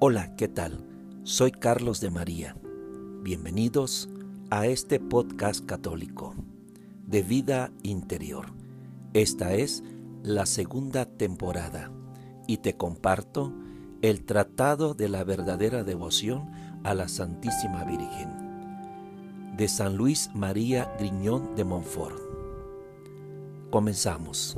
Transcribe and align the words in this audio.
Hola, 0.00 0.36
¿qué 0.36 0.46
tal? 0.46 0.78
Soy 1.24 1.50
Carlos 1.50 2.00
de 2.00 2.08
María. 2.10 2.54
Bienvenidos 3.24 4.08
a 4.48 4.68
este 4.68 5.00
podcast 5.00 5.66
católico 5.66 6.36
de 7.04 7.24
vida 7.24 7.72
interior. 7.82 8.46
Esta 9.12 9.54
es 9.54 9.82
la 10.22 10.46
segunda 10.46 11.04
temporada 11.04 11.90
y 12.46 12.58
te 12.58 12.76
comparto 12.76 13.52
el 14.00 14.24
Tratado 14.24 14.94
de 14.94 15.08
la 15.08 15.24
verdadera 15.24 15.82
devoción 15.82 16.48
a 16.84 16.94
la 16.94 17.08
Santísima 17.08 17.82
Virgen 17.82 19.56
de 19.56 19.66
San 19.66 19.96
Luis 19.96 20.30
María 20.32 20.94
Griñón 21.00 21.56
de 21.56 21.64
Montfort. 21.64 22.20
Comenzamos. 23.72 24.56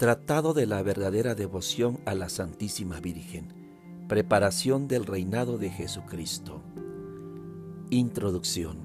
Tratado 0.00 0.54
de 0.54 0.64
la 0.64 0.82
verdadera 0.82 1.34
devoción 1.34 2.00
a 2.06 2.14
la 2.14 2.30
Santísima 2.30 3.00
Virgen. 3.00 3.52
Preparación 4.08 4.88
del 4.88 5.04
reinado 5.04 5.58
de 5.58 5.68
Jesucristo. 5.68 6.62
Introducción. 7.90 8.78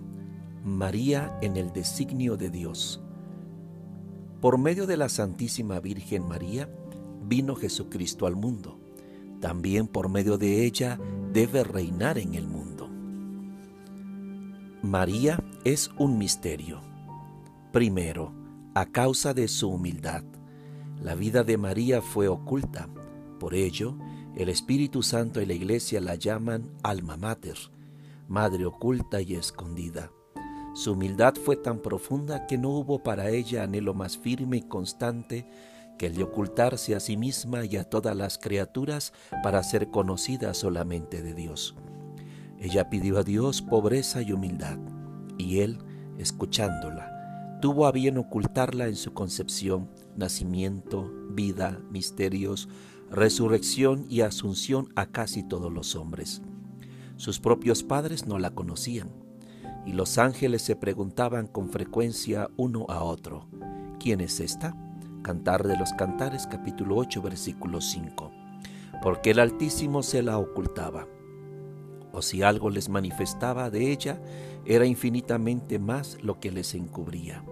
María 0.65 1.39
en 1.41 1.55
el 1.55 1.71
designio 1.71 2.35
de 2.35 2.49
Dios. 2.49 3.01
Por 4.41 4.57
medio 4.57 4.87
de 4.87 4.97
la 4.97 5.07
Santísima 5.07 5.79
Virgen 5.79 6.27
María 6.27 6.69
vino 7.23 7.55
Jesucristo 7.55 8.27
al 8.27 8.35
mundo. 8.35 8.77
También 9.39 9.87
por 9.87 10.09
medio 10.09 10.37
de 10.37 10.65
ella 10.65 10.99
debe 11.31 11.63
reinar 11.63 12.17
en 12.17 12.33
el 12.33 12.45
mundo. 12.45 12.89
María 14.81 15.41
es 15.63 15.89
un 15.97 16.17
misterio. 16.17 16.81
Primero, 17.71 18.33
a 18.73 18.85
causa 18.87 19.33
de 19.33 19.47
su 19.47 19.69
humildad 19.69 20.25
la 21.01 21.15
vida 21.15 21.43
de 21.43 21.57
María 21.57 22.01
fue 22.01 22.27
oculta. 22.27 22.89
Por 23.39 23.53
ello, 23.53 23.95
el 24.35 24.49
Espíritu 24.49 25.03
Santo 25.03 25.41
y 25.41 25.45
la 25.45 25.53
Iglesia 25.53 26.01
la 26.01 26.15
llaman 26.15 26.69
alma 26.83 27.17
mater, 27.17 27.57
madre 28.27 28.65
oculta 28.65 29.21
y 29.21 29.35
escondida. 29.35 30.11
Su 30.73 30.93
humildad 30.93 31.35
fue 31.35 31.55
tan 31.55 31.79
profunda 31.79 32.47
que 32.47 32.57
no 32.57 32.69
hubo 32.69 33.01
para 33.01 33.29
ella 33.29 33.63
anhelo 33.63 33.93
más 33.93 34.17
firme 34.17 34.57
y 34.57 34.61
constante 34.63 35.47
que 35.97 36.07
el 36.07 36.15
de 36.15 36.23
ocultarse 36.23 36.95
a 36.95 36.99
sí 36.99 37.15
misma 37.15 37.63
y 37.65 37.77
a 37.77 37.85
todas 37.85 38.15
las 38.15 38.37
criaturas 38.37 39.13
para 39.41 39.63
ser 39.63 39.89
conocida 39.89 40.53
solamente 40.53 41.21
de 41.21 41.33
Dios. 41.33 41.75
Ella 42.59 42.89
pidió 42.89 43.19
a 43.19 43.23
Dios 43.23 43.61
pobreza 43.61 44.21
y 44.21 44.33
humildad, 44.33 44.77
y 45.37 45.59
Él, 45.59 45.77
escuchándola, 46.17 47.14
tuvo 47.65 47.87
a 47.87 47.91
bien 47.91 48.19
ocultarla 48.19 48.85
en 48.85 48.95
su 48.95 49.15
concepción, 49.15 49.89
nacimiento, 50.15 51.11
vida, 51.31 51.81
misterios, 51.89 52.69
resurrección 53.09 54.05
y 54.07 54.21
asunción 54.21 54.89
a 54.95 55.07
casi 55.07 55.41
todos 55.41 55.73
los 55.73 55.95
hombres. 55.95 56.43
Sus 57.15 57.39
propios 57.39 57.81
padres 57.81 58.27
no 58.27 58.37
la 58.37 58.51
conocían, 58.51 59.09
y 59.83 59.93
los 59.93 60.19
ángeles 60.19 60.61
se 60.61 60.75
preguntaban 60.75 61.47
con 61.47 61.71
frecuencia 61.71 62.51
uno 62.55 62.85
a 62.87 63.01
otro, 63.01 63.47
¿quién 63.99 64.21
es 64.21 64.41
esta? 64.41 64.77
Cantar 65.23 65.65
de 65.65 65.75
los 65.75 65.91
Cantares 65.93 66.45
capítulo 66.45 66.97
8 66.97 67.19
versículo 67.23 67.81
5. 67.81 68.31
Porque 69.01 69.31
el 69.31 69.39
Altísimo 69.39 70.03
se 70.03 70.21
la 70.21 70.37
ocultaba. 70.37 71.07
O 72.13 72.21
si 72.21 72.43
algo 72.43 72.69
les 72.69 72.89
manifestaba 72.89 73.71
de 73.71 73.91
ella, 73.91 74.21
era 74.65 74.85
infinitamente 74.85 75.79
más 75.79 76.19
lo 76.21 76.39
que 76.39 76.51
les 76.51 76.75
encubría. 76.75 77.43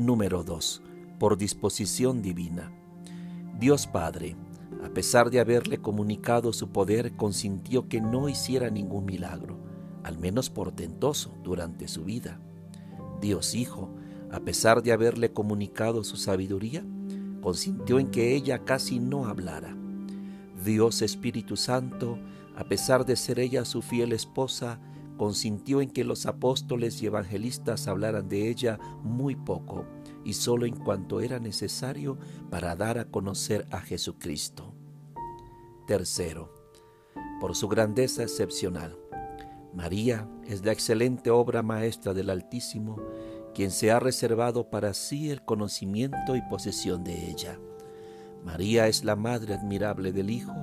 Número 0.00 0.42
2. 0.42 0.80
Por 1.18 1.36
disposición 1.36 2.22
divina. 2.22 2.72
Dios 3.58 3.86
Padre, 3.86 4.34
a 4.82 4.88
pesar 4.88 5.28
de 5.28 5.40
haberle 5.40 5.76
comunicado 5.76 6.54
su 6.54 6.70
poder, 6.70 7.16
consintió 7.16 7.86
que 7.86 8.00
no 8.00 8.30
hiciera 8.30 8.70
ningún 8.70 9.04
milagro, 9.04 9.58
al 10.02 10.16
menos 10.16 10.48
portentoso, 10.48 11.34
durante 11.44 11.86
su 11.86 12.04
vida. 12.04 12.40
Dios 13.20 13.54
Hijo, 13.54 13.90
a 14.32 14.40
pesar 14.40 14.82
de 14.82 14.92
haberle 14.92 15.34
comunicado 15.34 16.02
su 16.02 16.16
sabiduría, 16.16 16.82
consintió 17.42 17.98
en 17.98 18.10
que 18.10 18.34
ella 18.34 18.64
casi 18.64 19.00
no 19.00 19.26
hablara. 19.26 19.76
Dios 20.64 21.02
Espíritu 21.02 21.58
Santo, 21.58 22.18
a 22.56 22.64
pesar 22.64 23.04
de 23.04 23.16
ser 23.16 23.38
ella 23.38 23.66
su 23.66 23.82
fiel 23.82 24.14
esposa, 24.14 24.80
consintió 25.20 25.82
en 25.82 25.90
que 25.90 26.02
los 26.02 26.24
apóstoles 26.24 27.02
y 27.02 27.06
evangelistas 27.06 27.88
hablaran 27.88 28.30
de 28.30 28.48
ella 28.48 28.78
muy 29.02 29.36
poco 29.36 29.84
y 30.24 30.32
solo 30.32 30.64
en 30.64 30.74
cuanto 30.74 31.20
era 31.20 31.38
necesario 31.38 32.16
para 32.48 32.74
dar 32.74 32.98
a 32.98 33.04
conocer 33.04 33.66
a 33.70 33.82
Jesucristo. 33.82 34.72
Tercero, 35.86 36.54
por 37.38 37.54
su 37.54 37.68
grandeza 37.68 38.22
excepcional. 38.22 38.96
María 39.74 40.26
es 40.46 40.64
la 40.64 40.72
excelente 40.72 41.28
obra 41.28 41.62
maestra 41.62 42.14
del 42.14 42.30
Altísimo, 42.30 42.96
quien 43.52 43.72
se 43.72 43.90
ha 43.90 44.00
reservado 44.00 44.70
para 44.70 44.94
sí 44.94 45.30
el 45.30 45.44
conocimiento 45.44 46.34
y 46.34 46.40
posesión 46.48 47.04
de 47.04 47.28
ella. 47.28 47.60
María 48.42 48.86
es 48.86 49.04
la 49.04 49.16
madre 49.16 49.52
admirable 49.52 50.12
del 50.12 50.30
Hijo, 50.30 50.56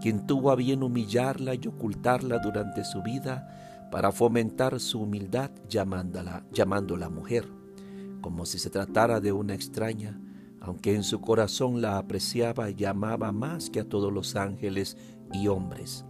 quien 0.00 0.28
tuvo 0.28 0.52
a 0.52 0.54
bien 0.54 0.84
humillarla 0.84 1.56
y 1.56 1.66
ocultarla 1.66 2.38
durante 2.38 2.84
su 2.84 3.02
vida 3.02 3.65
para 3.96 4.12
fomentar 4.12 4.78
su 4.78 5.00
humildad 5.00 5.50
llamándola, 5.70 7.08
mujer, 7.08 7.48
como 8.20 8.44
si 8.44 8.58
se 8.58 8.68
tratara 8.68 9.20
de 9.20 9.32
una 9.32 9.54
extraña, 9.54 10.20
aunque 10.60 10.94
en 10.94 11.02
su 11.02 11.22
corazón 11.22 11.80
la 11.80 11.96
apreciaba 11.96 12.68
y 12.68 12.74
llamaba 12.74 13.32
más 13.32 13.70
que 13.70 13.80
a 13.80 13.88
todos 13.88 14.12
los 14.12 14.36
ángeles 14.36 14.98
y 15.32 15.48
hombres. 15.48 16.04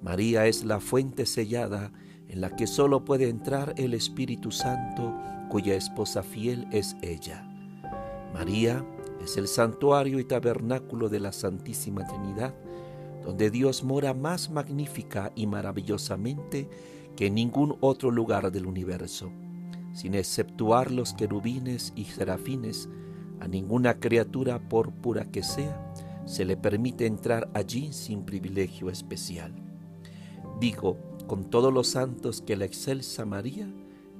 María 0.00 0.46
es 0.46 0.64
la 0.64 0.80
fuente 0.80 1.26
sellada 1.26 1.92
en 2.26 2.40
la 2.40 2.56
que 2.56 2.66
solo 2.66 3.04
puede 3.04 3.28
entrar 3.28 3.74
el 3.76 3.92
Espíritu 3.92 4.50
Santo, 4.50 5.14
cuya 5.50 5.74
esposa 5.74 6.22
fiel 6.22 6.68
es 6.72 6.96
ella. 7.02 7.46
María 8.32 8.82
es 9.22 9.36
el 9.36 9.46
santuario 9.46 10.20
y 10.20 10.24
tabernáculo 10.24 11.10
de 11.10 11.20
la 11.20 11.32
Santísima 11.32 12.06
Trinidad, 12.06 12.54
donde 13.22 13.50
Dios 13.50 13.84
mora 13.84 14.14
más 14.14 14.48
magnífica 14.48 15.32
y 15.34 15.46
maravillosamente 15.46 16.66
que 17.20 17.26
en 17.26 17.34
ningún 17.34 17.76
otro 17.80 18.10
lugar 18.10 18.50
del 18.50 18.64
universo, 18.64 19.30
sin 19.92 20.14
exceptuar 20.14 20.90
los 20.90 21.12
querubines 21.12 21.92
y 21.94 22.06
serafines, 22.06 22.88
a 23.40 23.46
ninguna 23.46 24.00
criatura 24.00 24.70
por 24.70 24.90
pura 24.90 25.26
que 25.26 25.42
sea, 25.42 25.92
se 26.24 26.46
le 26.46 26.56
permite 26.56 27.04
entrar 27.04 27.50
allí 27.52 27.92
sin 27.92 28.24
privilegio 28.24 28.88
especial. 28.88 29.52
Digo, 30.60 30.96
con 31.26 31.50
todos 31.50 31.70
los 31.74 31.88
santos 31.88 32.40
que 32.40 32.56
la 32.56 32.64
excelsa 32.64 33.26
María 33.26 33.70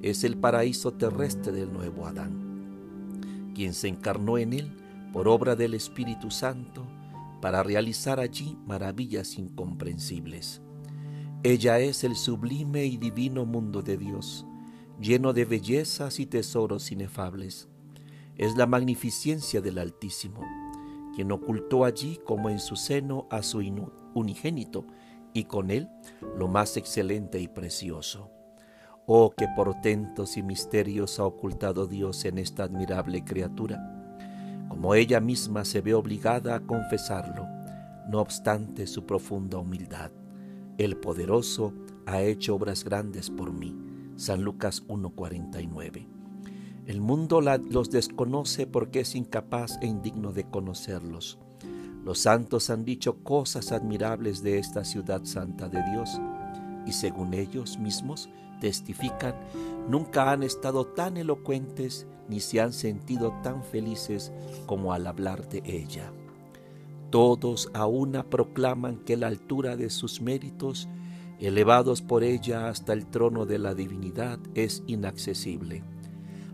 es 0.03 0.23
el 0.23 0.37
paraíso 0.37 0.93
terrestre 0.93 1.53
del 1.53 1.73
nuevo 1.73 2.05
Adán, 2.07 3.53
quien 3.55 3.73
se 3.73 3.89
encarnó 3.89 4.37
en 4.37 4.53
él 4.53 4.77
por 5.15 5.27
obra 5.27 5.57
del 5.57 5.73
Espíritu 5.73 6.31
Santo 6.31 6.87
para 7.41 7.63
realizar 7.63 8.21
allí 8.21 8.59
maravillas 8.67 9.39
incomprensibles. 9.39 10.61
Ella 11.43 11.79
es 11.79 12.05
el 12.05 12.17
sublime 12.17 12.85
y 12.85 12.99
divino 12.99 13.47
mundo 13.47 13.81
de 13.81 13.97
Dios, 13.97 14.45
lleno 15.01 15.33
de 15.33 15.47
bellezas 15.47 16.21
y 16.21 16.27
tesoros 16.27 16.93
inefables. 16.93 17.67
Es 18.37 18.57
la 18.57 18.67
magnificencia 18.67 19.63
del 19.63 19.79
Altísimo, 19.79 20.43
quien 21.15 21.33
ocultó 21.33 21.87
allí 21.87 22.21
como 22.27 22.51
en 22.51 22.59
su 22.59 22.77
seno 22.77 23.27
a 23.31 23.43
su 23.43 23.63
unigénito 24.15 24.85
y 25.33 25.45
con 25.45 25.71
él 25.71 25.89
lo 26.37 26.47
más 26.47 26.77
excelente 26.77 27.41
y 27.41 27.49
precioso. 27.49 28.31
Oh, 29.07 29.33
qué 29.35 29.47
portentos 29.57 30.37
y 30.37 30.43
misterios 30.43 31.19
ha 31.21 31.25
ocultado 31.25 31.87
Dios 31.87 32.27
en 32.27 32.37
esta 32.37 32.65
admirable 32.65 33.25
criatura, 33.25 34.29
como 34.69 34.95
ella 34.95 35.21
misma 35.21 35.65
se 35.65 35.81
ve 35.81 35.95
obligada 35.95 36.57
a 36.57 36.61
confesarlo, 36.61 37.47
no 38.11 38.21
obstante 38.21 38.87
su 38.87 39.07
profunda 39.07 39.57
humildad. 39.57 40.11
El 40.81 40.97
poderoso 40.97 41.75
ha 42.07 42.23
hecho 42.23 42.55
obras 42.55 42.85
grandes 42.85 43.29
por 43.29 43.53
mí. 43.53 43.77
San 44.17 44.43
Lucas 44.45 44.83
1:49. 44.89 46.09
El 46.87 47.03
mundo 47.03 47.43
los 47.43 47.91
desconoce 47.91 48.67
porque 48.67 49.01
es 49.01 49.15
incapaz 49.15 49.79
e 49.83 49.87
indigno 49.87 50.33
de 50.33 50.45
conocerlos. 50.45 51.39
Los 52.03 52.21
santos 52.21 52.71
han 52.71 52.87
dicho 52.87 53.23
cosas 53.23 53.73
admirables 53.73 54.43
de 54.43 54.59
esta 54.59 54.87
ciudad 54.87 55.27
santa 55.27 55.69
de 55.69 55.83
Dios 55.91 56.19
y 56.87 56.93
según 56.93 57.35
ellos 57.35 57.79
mismos 57.79 58.31
testifican, 58.63 59.35
nunca 59.87 60.33
han 60.33 60.43
estado 60.43 60.87
tan 60.87 61.19
elocuentes 61.19 62.07
ni 62.27 62.41
se 62.41 62.59
han 62.59 62.73
sentido 62.73 63.35
tan 63.43 63.63
felices 63.65 64.33
como 64.65 64.95
al 64.95 65.07
hablar 65.07 65.47
de 65.47 65.63
ella. 65.63 66.11
Todos 67.11 67.71
a 67.75 67.87
una 67.87 68.23
proclaman 68.31 68.99
que 68.99 69.17
la 69.17 69.27
altura 69.27 69.77
de 69.77 69.91
sus 69.91 70.21
méritos, 70.21 70.89
elevados 71.41 72.03
por 72.03 72.23
ella 72.23 72.69
hasta 72.69 72.93
el 72.93 73.07
trono 73.07 73.47
de 73.47 73.59
la 73.59 73.75
divinidad, 73.75 74.39
es 74.55 74.85
inaccesible. 74.87 75.83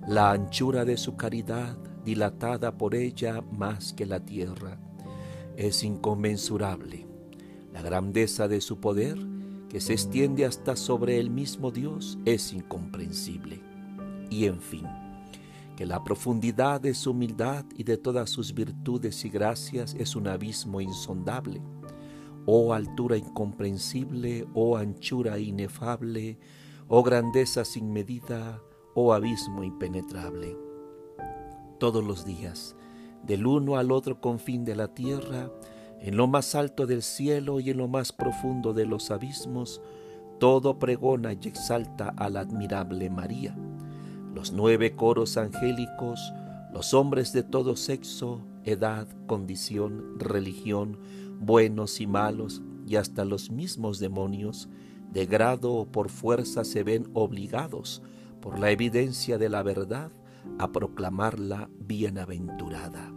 La 0.09 0.31
anchura 0.31 0.85
de 0.87 0.97
su 0.97 1.17
caridad, 1.17 1.77
dilatada 2.05 2.79
por 2.79 2.95
ella 2.95 3.43
más 3.53 3.93
que 3.93 4.07
la 4.07 4.21
tierra. 4.25 4.79
es 5.57 5.83
inconmensurable. 5.85 7.07
La 7.73 7.81
grandeza 7.81 8.47
de 8.47 8.61
su 8.61 8.79
poder, 8.79 9.19
que 9.71 9.81
se 9.81 9.95
extiende 9.95 10.45
hasta 10.45 10.77
sobre 10.77 11.19
el 11.19 11.31
mismo 11.31 11.71
Dios, 11.71 12.19
es 12.27 12.53
incomprensible. 12.53 13.63
Y 14.29 14.45
en 14.45 14.61
fin, 14.61 14.87
que 15.77 15.87
la 15.87 16.03
profundidad 16.03 16.81
de 16.81 16.95
su 16.95 17.11
humildad 17.11 17.67
y 17.77 17.85
de 17.85 17.99
todas 17.99 18.31
sus 18.31 18.55
virtudes 18.55 19.25
y 19.27 19.29
gracias 19.29 19.95
es 19.95 20.17
un 20.17 20.27
abismo 20.27 20.81
insondable. 20.81 21.61
Oh 22.47 22.73
altura 22.73 23.19
incomprensible, 23.19 24.47
oh 24.55 24.79
anchura 24.79 25.39
inefable, 25.39 26.39
oh 26.89 27.03
grandeza 27.03 27.65
sin 27.65 27.93
medida, 27.93 28.63
oh 28.95 29.13
abismo 29.13 29.65
impenetrable. 29.65 30.57
Todos 31.79 32.03
los 32.03 32.25
días, 32.25 32.75
del 33.23 33.47
uno 33.47 33.77
al 33.77 33.93
otro 33.93 34.21
confín 34.21 34.65
de 34.65 34.77
la 34.77 34.95
tierra, 34.95 35.51
en 36.01 36.17
lo 36.17 36.27
más 36.27 36.55
alto 36.55 36.87
del 36.87 37.03
cielo 37.03 37.61
y 37.61 37.71
en 37.71 37.77
lo 37.77 37.89
más 37.89 38.13
profundo 38.13 38.73
de 38.73 38.87
los 38.87 39.11
abismos, 39.11 39.83
todo 40.39 40.79
pregona 40.79 41.35
y 41.35 41.49
exalta 41.49 42.15
a 42.17 42.31
la 42.31 42.41
admirable 42.41 43.11
María. 43.11 43.55
Los 44.37 44.53
nueve 44.53 44.95
coros 44.95 45.39
angélicos, 45.39 46.35
los 46.71 46.93
hombres 46.93 47.33
de 47.33 47.43
todo 47.43 47.75
sexo, 47.75 48.43
edad, 48.65 49.09
condición, 49.27 50.19
religión, 50.19 50.99
buenos 51.41 52.03
y 52.03 52.07
malos, 52.07 52.61
y 52.87 52.97
hasta 52.97 53.25
los 53.25 53.51
mismos 53.51 53.99
demonios, 53.99 54.69
de 55.11 55.25
grado 55.25 55.73
o 55.73 55.87
por 55.87 56.11
fuerza 56.11 56.65
se 56.65 56.83
ven 56.83 57.09
obligados, 57.15 58.03
por 58.43 58.59
la 58.59 58.71
evidencia 58.71 59.39
de 59.39 59.49
la 59.49 59.63
verdad, 59.63 60.13
a 60.59 60.71
proclamarla 60.71 61.71
bienaventurada. 61.79 63.11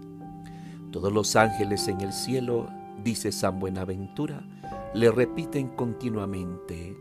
Todos 0.89 1.11
los 1.11 1.35
ángeles 1.35 1.89
en 1.89 1.99
el 1.99 2.13
cielo, 2.13 2.69
dice 3.03 3.33
San 3.33 3.59
Buenaventura, 3.59 4.47
le 4.93 5.11
repiten 5.11 5.67
continuamente, 5.67 6.95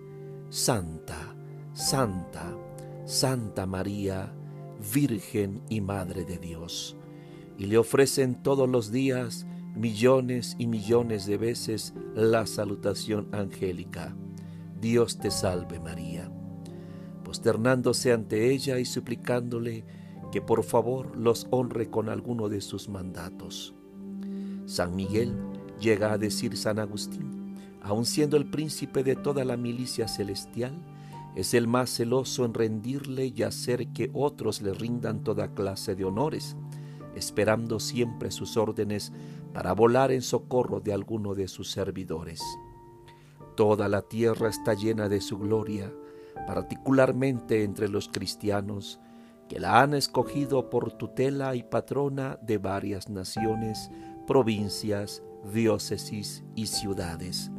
Santa, 0.49 1.37
Santa, 1.73 2.53
Santa 3.09 3.65
María, 3.65 4.35
Virgen 4.93 5.63
y 5.71 5.81
Madre 5.81 6.27
de 6.27 6.37
Dios, 6.37 6.95
y 7.57 7.65
le 7.65 7.79
ofrecen 7.79 8.43
todos 8.43 8.69
los 8.69 8.93
días 8.93 9.47
millones 9.75 10.57
y 10.59 10.67
millones 10.67 11.25
de 11.25 11.39
veces 11.39 11.95
la 12.15 12.45
salutación 12.45 13.27
angélica. 13.33 14.15
Dios 14.79 15.19
te 15.19 15.31
salve 15.31 15.81
María, 15.81 16.31
posternándose 17.25 18.13
ante 18.13 18.53
ella 18.53 18.79
y 18.79 18.85
suplicándole 18.85 19.87
que 20.31 20.43
por 20.43 20.63
favor 20.63 21.17
los 21.17 21.47
honre 21.49 21.89
con 21.89 22.11
alguno 22.11 22.51
de 22.51 22.61
sus 22.61 22.91
mandatos. 22.91 23.75
San 24.67 24.95
Miguel 24.95 25.35
llega 25.81 26.13
a 26.13 26.19
decir 26.19 26.59
San 26.59 26.79
Agustín, 26.79 27.57
aun 27.81 28.05
siendo 28.05 28.37
el 28.37 28.51
príncipe 28.51 29.03
de 29.03 29.17
toda 29.17 29.47
la 29.47 29.57
milicia 29.57 30.09
celestial, 30.09 30.75
es 31.37 31.55
el 31.55 31.67
más 31.67 31.91
celoso 31.91 32.45
en 32.45 32.55
rendirle 32.55 33.33
y 33.35 33.43
hacer 33.43 33.89
que 33.89 34.11
otros 34.13 34.61
le 34.63 34.73
rindan 34.73 35.23
toda 35.23 35.55
clase 35.55 35.95
de 35.95 36.05
honores, 36.05 36.57
esperando 37.15 37.81
siempre 37.81 38.31
sus 38.31 38.57
órdenes 38.57 39.13
para 39.53 39.73
volar 39.73 40.13
en 40.13 40.23
socorro 40.23 40.81
de 40.81 40.93
alguno 40.93 41.35
de 41.35 41.49
sus 41.49 41.71
servidores. 41.71 42.43
Toda 43.57 43.89
la 43.89 44.03
tierra 44.03 44.49
está 44.49 44.75
llena 44.75 45.09
de 45.09 45.21
su 45.21 45.39
gloria, 45.39 45.93
particularmente 46.47 47.65
entre 47.65 47.89
los 47.89 48.09
cristianos, 48.09 49.01
que 49.49 49.59
la 49.59 49.81
han 49.81 49.95
escogido 49.95 50.71
por 50.71 50.93
tutela 50.93 51.57
y 51.57 51.63
patrona 51.63 52.39
de 52.43 52.59
varias 52.59 53.09
naciones, 53.09 53.91
provincias, 54.27 55.23
diócesis 55.53 56.45
y 56.55 56.67
ciudades. 56.67 57.51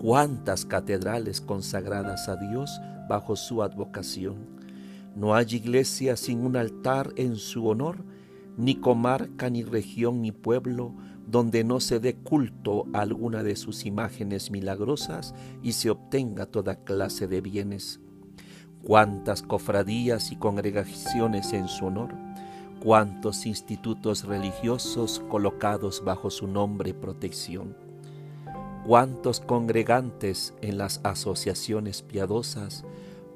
Cuántas 0.00 0.64
catedrales 0.64 1.40
consagradas 1.40 2.28
a 2.28 2.36
Dios 2.36 2.80
bajo 3.08 3.36
su 3.36 3.62
advocación. 3.62 4.36
No 5.14 5.34
hay 5.34 5.46
iglesia 5.50 6.16
sin 6.16 6.44
un 6.44 6.56
altar 6.56 7.12
en 7.16 7.36
su 7.36 7.66
honor, 7.66 8.04
ni 8.56 8.76
comarca, 8.76 9.50
ni 9.50 9.62
región, 9.62 10.22
ni 10.22 10.32
pueblo 10.32 10.94
donde 11.26 11.64
no 11.64 11.80
se 11.80 12.00
dé 12.00 12.14
culto 12.14 12.86
a 12.92 13.00
alguna 13.00 13.42
de 13.42 13.56
sus 13.56 13.86
imágenes 13.86 14.50
milagrosas 14.50 15.34
y 15.62 15.72
se 15.72 15.90
obtenga 15.90 16.46
toda 16.46 16.76
clase 16.76 17.28
de 17.28 17.40
bienes. 17.40 18.00
Cuántas 18.82 19.42
cofradías 19.42 20.32
y 20.32 20.36
congregaciones 20.36 21.52
en 21.52 21.68
su 21.68 21.86
honor 21.86 22.14
cuántos 22.80 23.44
institutos 23.44 24.24
religiosos 24.24 25.20
colocados 25.28 26.02
bajo 26.02 26.30
su 26.30 26.46
nombre 26.46 26.90
y 26.90 26.92
protección, 26.94 27.76
cuántos 28.86 29.40
congregantes 29.40 30.54
en 30.62 30.78
las 30.78 31.00
asociaciones 31.04 32.02
piadosas, 32.02 32.84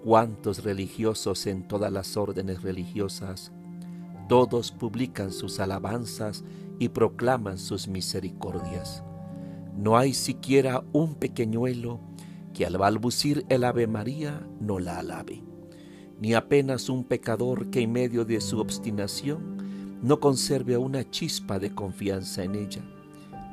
cuántos 0.05 0.65
religiosos 0.65 1.47
en 1.47 1.67
todas 1.67 1.93
las 1.93 2.17
órdenes 2.17 2.63
religiosas, 2.63 3.53
todos 4.29 4.73
publican 4.73 5.33
sus 5.33 5.61
alabanzas 5.61 6.45
y 6.79 6.89
proclaman 6.89 7.59
sus 7.59 7.89
misericordias. 7.89 9.03
No 9.77 9.99
hay 9.99 10.15
siquiera 10.15 10.83
un 10.93 11.15
pequeñuelo 11.15 12.01
que 12.55 12.65
al 12.65 12.79
balbucir 12.79 13.45
el 13.49 13.65
Ave 13.65 13.87
María 13.87 14.47
no 14.61 14.79
la 14.79 14.99
alabe. 14.99 15.43
Ni 16.21 16.35
apenas 16.35 16.89
un 16.89 17.05
pecador 17.05 17.71
que 17.71 17.81
en 17.81 17.93
medio 17.93 18.25
de 18.25 18.41
su 18.41 18.61
obstinación 18.61 19.99
no 20.01 20.21
conserve 20.21 20.77
una 20.77 21.11
chispa 21.11 21.59
de 21.59 21.75
confianza 21.75 22.45
en 22.45 22.55
ella, 22.55 22.83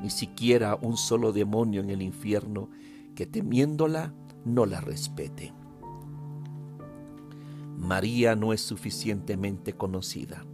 ni 0.02 0.10
siquiera 0.10 0.76
un 0.82 0.96
solo 0.96 1.32
demonio 1.32 1.80
en 1.80 1.90
el 1.90 2.02
infierno 2.02 2.68
que 3.14 3.26
temiéndola 3.26 4.12
no 4.44 4.66
la 4.66 4.80
respete. 4.80 5.54
María 7.78 8.36
no 8.36 8.52
es 8.52 8.60
suficientemente 8.60 9.74
conocida. 9.74 10.44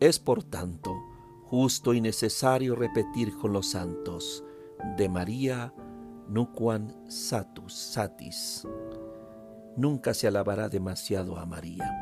Es 0.00 0.18
por 0.18 0.42
tanto 0.42 0.94
justo 1.44 1.94
y 1.94 2.00
necesario 2.00 2.74
repetir 2.74 3.36
con 3.38 3.52
los 3.52 3.70
santos, 3.70 4.44
de 4.96 5.08
María 5.08 5.72
nuquan 6.28 6.92
satus 7.08 7.72
satis 7.72 8.66
nunca 9.76 10.14
se 10.14 10.26
alabará 10.26 10.68
demasiado 10.68 11.38
a 11.38 11.46
María. 11.46 11.92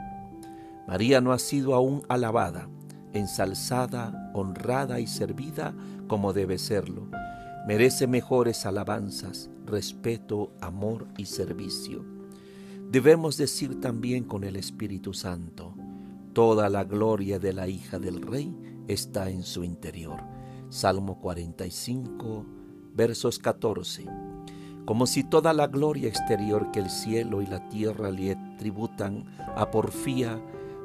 María 0.86 1.20
no 1.20 1.32
ha 1.32 1.38
sido 1.38 1.74
aún 1.74 2.02
alabada, 2.08 2.68
ensalzada, 3.12 4.30
honrada 4.34 5.00
y 5.00 5.06
servida 5.06 5.74
como 6.06 6.32
debe 6.32 6.58
serlo. 6.58 7.08
Merece 7.66 8.06
mejores 8.06 8.66
alabanzas, 8.66 9.50
respeto, 9.66 10.52
amor 10.60 11.06
y 11.16 11.26
servicio. 11.26 12.04
Debemos 12.90 13.36
decir 13.36 13.80
también 13.80 14.24
con 14.24 14.44
el 14.44 14.56
Espíritu 14.56 15.14
Santo, 15.14 15.74
toda 16.32 16.68
la 16.68 16.84
gloria 16.84 17.38
de 17.38 17.52
la 17.52 17.68
hija 17.68 17.98
del 17.98 18.20
Rey 18.22 18.54
está 18.88 19.30
en 19.30 19.42
su 19.42 19.64
interior. 19.64 20.20
Salmo 20.68 21.20
45, 21.20 22.44
versos 22.94 23.38
14 23.38 24.06
como 24.84 25.06
si 25.06 25.24
toda 25.24 25.52
la 25.52 25.66
gloria 25.66 26.08
exterior 26.08 26.70
que 26.70 26.80
el 26.80 26.90
cielo 26.90 27.40
y 27.40 27.46
la 27.46 27.68
tierra 27.68 28.10
le 28.10 28.36
tributan 28.58 29.24
a 29.56 29.70
porfía 29.70 30.40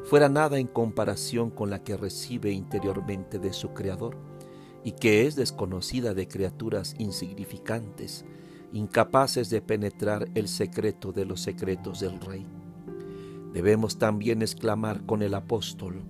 fuera 0.05 0.29
nada 0.29 0.57
en 0.57 0.67
comparación 0.67 1.49
con 1.49 1.69
la 1.69 1.83
que 1.83 1.97
recibe 1.97 2.51
interiormente 2.51 3.39
de 3.39 3.51
su 3.51 3.73
Creador, 3.73 4.17
y 4.83 4.93
que 4.93 5.27
es 5.27 5.36
desconocida 5.36 6.13
de 6.13 6.27
criaturas 6.27 6.95
insignificantes, 6.98 8.25
incapaces 8.74 9.50
de 9.50 9.62
penetrar 9.62 10.29
el 10.36 10.48
secreto 10.48 11.12
de 11.12 11.25
los 11.25 11.41
secretos 11.41 12.00
del 12.00 12.19
Rey. 12.19 12.45
Debemos 13.53 13.98
también 13.98 14.41
exclamar 14.41 15.05
con 15.05 15.21
el 15.21 15.33
apóstol, 15.33 16.03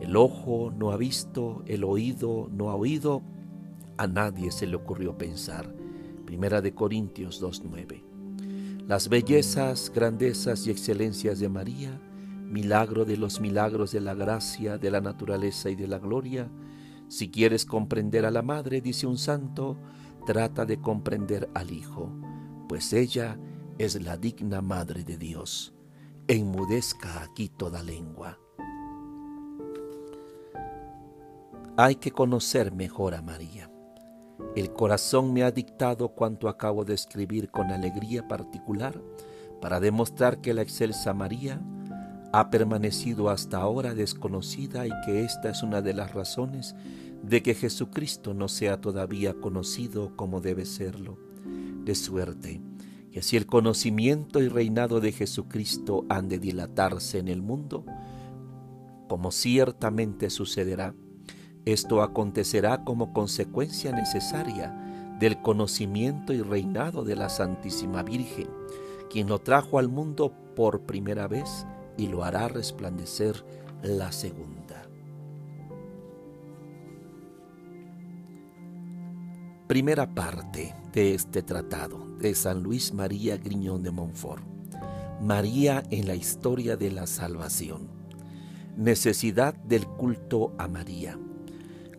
el 0.00 0.14
ojo 0.16 0.72
no 0.76 0.92
ha 0.92 0.96
visto, 0.96 1.62
el 1.66 1.84
oído 1.84 2.48
no 2.52 2.70
ha 2.70 2.74
oído, 2.74 3.22
a 3.96 4.06
nadie 4.06 4.52
se 4.52 4.66
le 4.66 4.76
ocurrió 4.76 5.16
pensar 5.16 5.74
Primera 6.26 6.60
de 6.60 6.74
Corintios 6.74 7.40
2.9. 7.40 8.02
Las 8.86 9.08
bellezas, 9.08 9.92
grandezas 9.94 10.66
y 10.66 10.70
excelencias 10.70 11.38
de 11.38 11.48
María, 11.48 12.00
milagro 12.44 13.04
de 13.04 13.16
los 13.16 13.40
milagros 13.40 13.92
de 13.92 14.00
la 14.00 14.14
gracia, 14.14 14.76
de 14.76 14.90
la 14.90 15.00
naturaleza 15.00 15.70
y 15.70 15.76
de 15.76 15.86
la 15.86 15.98
gloria. 15.98 16.50
Si 17.08 17.30
quieres 17.30 17.64
comprender 17.64 18.26
a 18.26 18.30
la 18.30 18.42
Madre, 18.42 18.80
dice 18.80 19.06
un 19.06 19.18
santo, 19.18 19.76
trata 20.26 20.64
de 20.64 20.80
comprender 20.80 21.48
al 21.54 21.70
Hijo, 21.70 22.10
pues 22.68 22.92
ella 22.92 23.38
es 23.78 24.02
la 24.02 24.16
digna 24.16 24.60
Madre 24.60 25.04
de 25.04 25.16
Dios. 25.16 25.72
Enmudezca 26.26 27.22
aquí 27.22 27.48
toda 27.48 27.82
lengua. 27.82 28.38
Hay 31.76 31.96
que 31.96 32.10
conocer 32.10 32.72
mejor 32.72 33.14
a 33.14 33.22
María. 33.22 33.70
El 34.56 34.72
corazón 34.72 35.32
me 35.32 35.44
ha 35.44 35.50
dictado 35.50 36.08
cuanto 36.08 36.48
acabo 36.48 36.84
de 36.84 36.94
escribir 36.94 37.50
con 37.50 37.70
alegría 37.70 38.26
particular 38.26 39.00
para 39.60 39.78
demostrar 39.78 40.40
que 40.40 40.54
la 40.54 40.62
excelsa 40.62 41.14
María 41.14 41.60
ha 42.32 42.50
permanecido 42.50 43.30
hasta 43.30 43.58
ahora 43.58 43.94
desconocida 43.94 44.86
y 44.86 44.90
que 45.04 45.24
esta 45.24 45.50
es 45.50 45.62
una 45.62 45.82
de 45.82 45.94
las 45.94 46.12
razones 46.14 46.74
de 47.22 47.42
que 47.42 47.54
Jesucristo 47.54 48.34
no 48.34 48.48
sea 48.48 48.80
todavía 48.80 49.34
conocido 49.34 50.16
como 50.16 50.40
debe 50.40 50.64
serlo, 50.64 51.18
de 51.84 51.94
suerte 51.94 52.60
que 53.16 53.22
si 53.22 53.38
el 53.38 53.46
conocimiento 53.46 54.42
y 54.42 54.48
reinado 54.48 55.00
de 55.00 55.10
Jesucristo 55.10 56.04
han 56.10 56.28
de 56.28 56.38
dilatarse 56.38 57.18
en 57.18 57.28
el 57.28 57.40
mundo, 57.40 57.86
como 59.08 59.30
ciertamente 59.30 60.28
sucederá, 60.28 60.94
esto 61.64 62.02
acontecerá 62.02 62.84
como 62.84 63.14
consecuencia 63.14 63.90
necesaria 63.92 65.16
del 65.18 65.40
conocimiento 65.40 66.34
y 66.34 66.42
reinado 66.42 67.04
de 67.04 67.16
la 67.16 67.30
Santísima 67.30 68.02
Virgen, 68.02 68.48
quien 69.08 69.28
lo 69.28 69.38
trajo 69.38 69.78
al 69.78 69.88
mundo 69.88 70.34
por 70.54 70.82
primera 70.82 71.26
vez 71.26 71.66
y 71.96 72.08
lo 72.08 72.24
hará 72.24 72.48
resplandecer 72.48 73.44
la 73.82 74.12
segunda. 74.12 74.56
Primera 79.66 80.14
parte 80.14 80.74
de 80.92 81.14
este 81.14 81.42
tratado 81.42 82.06
de 82.18 82.34
San 82.34 82.62
Luis 82.62 82.94
María 82.94 83.36
Griñón 83.36 83.82
de 83.82 83.90
Montfort. 83.90 84.44
María 85.20 85.82
en 85.90 86.06
la 86.06 86.14
historia 86.14 86.76
de 86.76 86.92
la 86.92 87.06
salvación. 87.06 87.88
Necesidad 88.76 89.54
del 89.54 89.86
culto 89.86 90.52
a 90.58 90.68
María. 90.68 91.18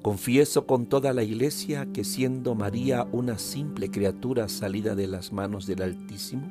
Confieso 0.01 0.65
con 0.65 0.85
toda 0.85 1.11
la 1.11 1.23
iglesia 1.23 1.87
que 1.91 2.03
siendo 2.03 2.55
María 2.55 3.07
una 3.11 3.37
simple 3.37 3.91
criatura 3.91 4.47
salida 4.47 4.95
de 4.95 5.07
las 5.07 5.33
manos 5.33 5.67
del 5.67 5.81
Altísimo, 5.81 6.47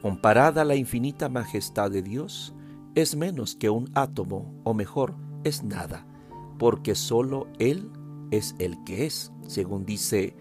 comparada 0.00 0.62
a 0.62 0.64
la 0.64 0.76
infinita 0.76 1.28
majestad 1.28 1.90
de 1.90 2.00
Dios, 2.00 2.54
es 2.94 3.16
menos 3.16 3.54
que 3.54 3.70
un 3.70 3.90
átomo, 3.94 4.54
o 4.64 4.74
mejor, 4.74 5.14
es 5.44 5.62
nada, 5.62 6.06
porque 6.58 6.94
sólo 6.94 7.46
Él 7.58 7.90
es 8.30 8.54
el 8.58 8.82
que 8.84 9.06
es, 9.06 9.32
según 9.46 9.84
dice 9.84 10.34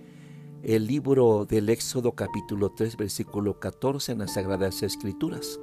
el 0.64 0.88
libro 0.88 1.46
del 1.46 1.70
Éxodo 1.70 2.14
capítulo 2.14 2.72
3 2.72 2.98
versículo 2.98 3.60
14 3.60 4.12
en 4.12 4.20
las 4.20 4.34
Sagradas 4.34 4.84
Escrituras. 4.84 5.60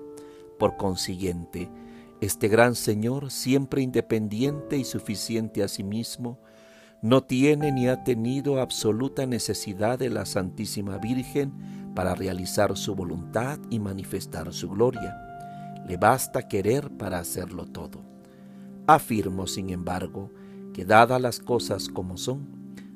Por 0.59 0.76
consiguiente, 0.78 1.69
este 2.23 2.49
gran 2.49 2.75
Señor, 2.75 3.31
siempre 3.31 3.83
independiente 3.83 4.78
y 4.78 4.85
suficiente 4.85 5.62
a 5.62 5.69
sí 5.69 5.85
mismo, 5.85 6.38
no 7.02 7.25
tiene 7.25 7.73
ni 7.73 7.88
ha 7.88 8.05
tenido 8.05 8.61
absoluta 8.61 9.26
necesidad 9.26 9.99
de 9.99 10.09
la 10.09 10.25
Santísima 10.25 10.97
Virgen 10.97 11.93
para 11.95 12.14
realizar 12.14 12.75
su 12.76 12.95
voluntad 12.95 13.59
y 13.69 13.78
manifestar 13.78 14.52
su 14.55 14.71
gloria. 14.71 15.25
Le 15.87 15.97
basta 15.97 16.49
querer 16.49 16.90
para 16.90 17.19
hacerlo 17.19 17.66
todo. 17.66 18.02
Afirmo, 18.87 19.47
sin 19.47 19.71
embargo, 19.71 20.31
que 20.73 20.85
dadas 20.85 21.21
las 21.21 21.38
cosas 21.38 21.88
como 21.88 22.16
son, 22.16 22.47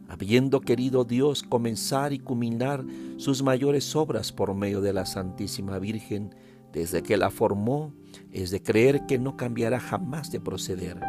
habiendo 0.08 0.60
querido 0.60 1.04
Dios 1.04 1.42
comenzar 1.42 2.12
y 2.12 2.18
culminar 2.18 2.84
sus 3.16 3.42
mayores 3.42 3.94
obras 3.94 4.32
por 4.32 4.54
medio 4.54 4.80
de 4.80 4.92
la 4.92 5.06
Santísima 5.06 5.78
Virgen, 5.78 6.34
desde 6.72 7.02
que 7.02 7.16
la 7.16 7.30
formó, 7.30 7.92
es 8.32 8.50
de 8.50 8.62
creer 8.62 9.06
que 9.06 9.18
no 9.18 9.36
cambiará 9.36 9.80
jamás 9.80 10.30
de 10.30 10.40
proceder. 10.40 11.00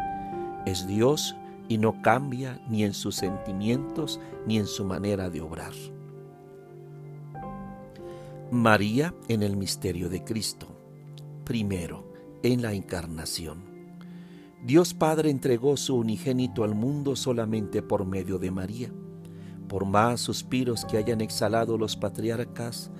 Es 0.66 0.86
Dios 0.86 1.36
y 1.68 1.78
no 1.78 2.00
cambia 2.02 2.60
ni 2.68 2.84
en 2.84 2.94
sus 2.94 3.16
sentimientos 3.16 4.20
ni 4.46 4.58
en 4.58 4.66
su 4.66 4.84
manera 4.84 5.30
de 5.30 5.40
obrar. 5.40 5.72
María 8.50 9.14
en 9.28 9.42
el 9.42 9.56
misterio 9.56 10.08
de 10.08 10.22
Cristo. 10.22 10.71
Primero, 11.44 12.12
en 12.44 12.62
la 12.62 12.72
encarnación. 12.72 13.64
Dios 14.64 14.94
Padre 14.94 15.28
entregó 15.28 15.76
su 15.76 15.96
unigénito 15.96 16.62
al 16.62 16.74
mundo 16.76 17.16
solamente 17.16 17.82
por 17.82 18.06
medio 18.06 18.38
de 18.38 18.52
María. 18.52 18.92
Por 19.68 19.84
más 19.84 20.20
suspiros 20.20 20.84
que 20.84 20.98
hayan 20.98 21.20
exhalado 21.20 21.78
los 21.78 21.96
patriarcas, 21.96 22.92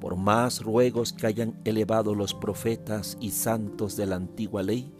por 0.00 0.16
más 0.16 0.60
ruegos 0.60 1.12
que 1.12 1.28
hayan 1.28 1.60
elevado 1.64 2.16
los 2.16 2.34
profetas 2.34 3.16
y 3.20 3.30
santos 3.30 3.96
de 3.96 4.06
la 4.06 4.16
antigua 4.16 4.64
ley, 4.64 4.92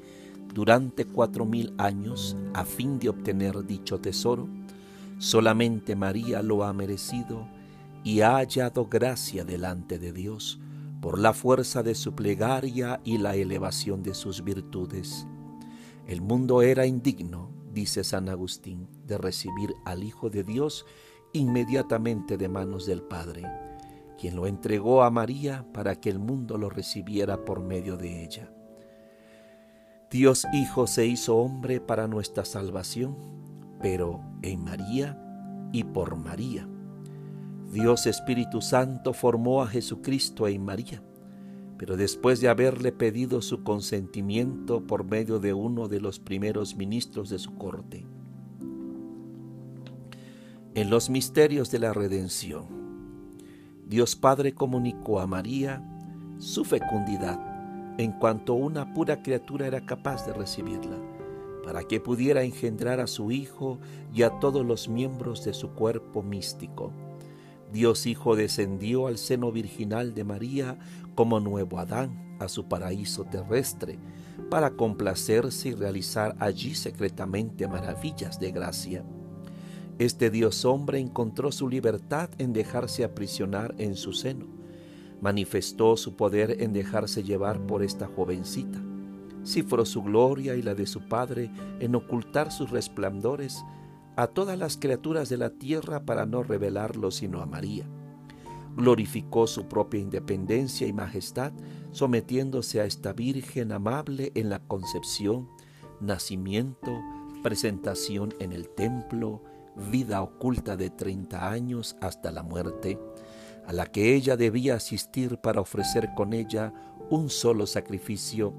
durante 0.54 1.04
cuatro 1.04 1.44
mil 1.44 1.74
años 1.78 2.36
a 2.54 2.64
fin 2.64 3.00
de 3.00 3.08
obtener 3.08 3.66
dicho 3.66 3.98
tesoro, 3.98 4.48
solamente 5.18 5.96
María 5.96 6.42
lo 6.42 6.62
ha 6.62 6.72
merecido 6.72 7.48
y 8.04 8.20
ha 8.20 8.36
hallado 8.36 8.86
gracia 8.86 9.44
delante 9.44 9.98
de 9.98 10.12
Dios 10.12 10.60
por 11.04 11.18
la 11.18 11.34
fuerza 11.34 11.82
de 11.82 11.94
su 11.94 12.14
plegaria 12.14 12.98
y 13.04 13.18
la 13.18 13.36
elevación 13.36 14.02
de 14.02 14.14
sus 14.14 14.42
virtudes. 14.42 15.26
El 16.06 16.22
mundo 16.22 16.62
era 16.62 16.86
indigno, 16.86 17.50
dice 17.74 18.04
San 18.04 18.30
Agustín, 18.30 18.88
de 19.06 19.18
recibir 19.18 19.74
al 19.84 20.02
Hijo 20.02 20.30
de 20.30 20.44
Dios 20.44 20.86
inmediatamente 21.34 22.38
de 22.38 22.48
manos 22.48 22.86
del 22.86 23.02
Padre, 23.02 23.42
quien 24.18 24.34
lo 24.34 24.46
entregó 24.46 25.02
a 25.02 25.10
María 25.10 25.70
para 25.74 26.00
que 26.00 26.08
el 26.08 26.18
mundo 26.18 26.56
lo 26.56 26.70
recibiera 26.70 27.44
por 27.44 27.60
medio 27.60 27.98
de 27.98 28.24
ella. 28.24 28.50
Dios 30.10 30.46
Hijo 30.54 30.86
se 30.86 31.04
hizo 31.04 31.36
hombre 31.36 31.82
para 31.82 32.08
nuestra 32.08 32.46
salvación, 32.46 33.14
pero 33.78 34.22
en 34.40 34.64
María 34.64 35.20
y 35.70 35.84
por 35.84 36.16
María. 36.16 36.66
Dios 37.74 38.06
Espíritu 38.06 38.62
Santo 38.62 39.12
formó 39.12 39.62
a 39.62 39.66
Jesucristo 39.66 40.48
en 40.48 40.64
María 40.64 41.02
pero 41.78 41.96
después 41.96 42.40
de 42.40 42.48
haberle 42.48 42.92
pedido 42.92 43.42
su 43.42 43.62
consentimiento 43.62 44.86
por 44.86 45.04
medio 45.04 45.38
de 45.38 45.52
uno 45.52 45.88
de 45.88 46.00
los 46.00 46.18
primeros 46.18 46.76
ministros 46.76 47.30
de 47.30 47.38
su 47.38 47.56
corte. 47.56 48.06
En 50.74 50.90
los 50.90 51.10
misterios 51.10 51.70
de 51.70 51.78
la 51.78 51.92
redención, 51.92 52.66
Dios 53.86 54.16
Padre 54.16 54.54
comunicó 54.54 55.20
a 55.20 55.26
María 55.26 55.82
su 56.38 56.64
fecundidad 56.64 57.38
en 57.98 58.12
cuanto 58.12 58.54
una 58.54 58.92
pura 58.92 59.22
criatura 59.22 59.66
era 59.66 59.84
capaz 59.86 60.26
de 60.26 60.32
recibirla, 60.32 60.96
para 61.64 61.84
que 61.84 62.00
pudiera 62.00 62.42
engendrar 62.42 62.98
a 62.98 63.06
su 63.06 63.30
Hijo 63.30 63.78
y 64.12 64.22
a 64.22 64.38
todos 64.40 64.66
los 64.66 64.88
miembros 64.88 65.44
de 65.44 65.54
su 65.54 65.70
cuerpo 65.70 66.22
místico 66.22 66.92
Dios 67.74 68.06
Hijo 68.06 68.36
descendió 68.36 69.08
al 69.08 69.18
seno 69.18 69.50
virginal 69.50 70.14
de 70.14 70.22
María 70.22 70.78
como 71.16 71.40
nuevo 71.40 71.80
Adán 71.80 72.36
a 72.38 72.46
su 72.48 72.68
paraíso 72.68 73.24
terrestre, 73.24 73.98
para 74.48 74.70
complacerse 74.70 75.70
y 75.70 75.74
realizar 75.74 76.36
allí 76.38 76.76
secretamente 76.76 77.66
maravillas 77.66 78.38
de 78.38 78.52
gracia. 78.52 79.04
Este 79.98 80.30
Dios 80.30 80.64
hombre 80.64 81.00
encontró 81.00 81.50
su 81.50 81.68
libertad 81.68 82.30
en 82.38 82.52
dejarse 82.52 83.02
aprisionar 83.02 83.74
en 83.78 83.96
su 83.96 84.12
seno. 84.12 84.46
Manifestó 85.20 85.96
su 85.96 86.14
poder 86.14 86.62
en 86.62 86.72
dejarse 86.72 87.24
llevar 87.24 87.58
por 87.66 87.82
esta 87.82 88.06
jovencita. 88.06 88.80
Cifró 89.44 89.84
su 89.84 90.04
gloria 90.04 90.54
y 90.54 90.62
la 90.62 90.76
de 90.76 90.86
su 90.86 91.08
Padre 91.08 91.50
en 91.80 91.96
ocultar 91.96 92.52
sus 92.52 92.70
resplandores 92.70 93.64
a 94.16 94.28
todas 94.28 94.58
las 94.58 94.76
criaturas 94.76 95.28
de 95.28 95.38
la 95.38 95.50
tierra 95.50 96.04
para 96.04 96.26
no 96.26 96.42
revelarlo 96.42 97.10
sino 97.10 97.40
a 97.40 97.46
María. 97.46 97.88
Glorificó 98.76 99.46
su 99.46 99.68
propia 99.68 100.00
independencia 100.00 100.86
y 100.86 100.92
majestad, 100.92 101.52
sometiéndose 101.90 102.80
a 102.80 102.84
esta 102.84 103.12
Virgen 103.12 103.72
amable 103.72 104.32
en 104.34 104.50
la 104.50 104.60
concepción, 104.60 105.48
nacimiento, 106.00 107.00
presentación 107.42 108.34
en 108.40 108.52
el 108.52 108.68
templo, 108.68 109.42
vida 109.90 110.22
oculta 110.22 110.76
de 110.76 110.90
treinta 110.90 111.50
años 111.50 111.96
hasta 112.00 112.32
la 112.32 112.42
muerte, 112.42 112.98
a 113.66 113.72
la 113.72 113.86
que 113.86 114.14
ella 114.14 114.36
debía 114.36 114.74
asistir 114.74 115.38
para 115.38 115.60
ofrecer 115.60 116.10
con 116.14 116.32
ella 116.32 116.72
un 117.10 117.30
solo 117.30 117.66
sacrificio 117.66 118.54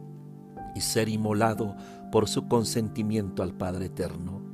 y 0.75 0.81
ser 0.81 1.09
inmolado 1.09 1.75
por 2.12 2.27
su 2.27 2.47
consentimiento 2.47 3.43
al 3.43 3.53
Padre 3.53 3.85
Eterno 3.85 4.44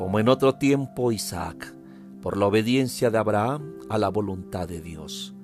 como 0.00 0.18
en 0.18 0.30
otro 0.30 0.54
tiempo 0.54 1.12
Isaac, 1.12 1.74
por 2.22 2.38
la 2.38 2.46
obediencia 2.46 3.10
de 3.10 3.18
Abraham 3.18 3.74
a 3.90 3.98
la 3.98 4.08
voluntad 4.08 4.66
de 4.66 4.80
Dios. 4.80 5.34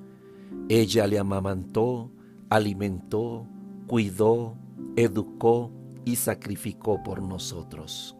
Ella 0.71 1.07
le 1.07 1.19
amamantó, 1.19 2.11
alimentó, 2.49 3.47
cuidó, 3.87 4.57
educó 4.97 5.71
y 6.07 6.17
sacrificó 6.17 7.03
por 7.03 7.21
nosotros. 7.21 8.17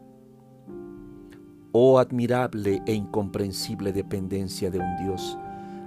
Oh 1.71 1.97
admirable 1.97 2.83
e 2.85 2.93
incomprensible 2.93 3.91
dependencia 3.91 4.69
de 4.69 4.77
un 4.77 4.95
Dios, 4.97 5.39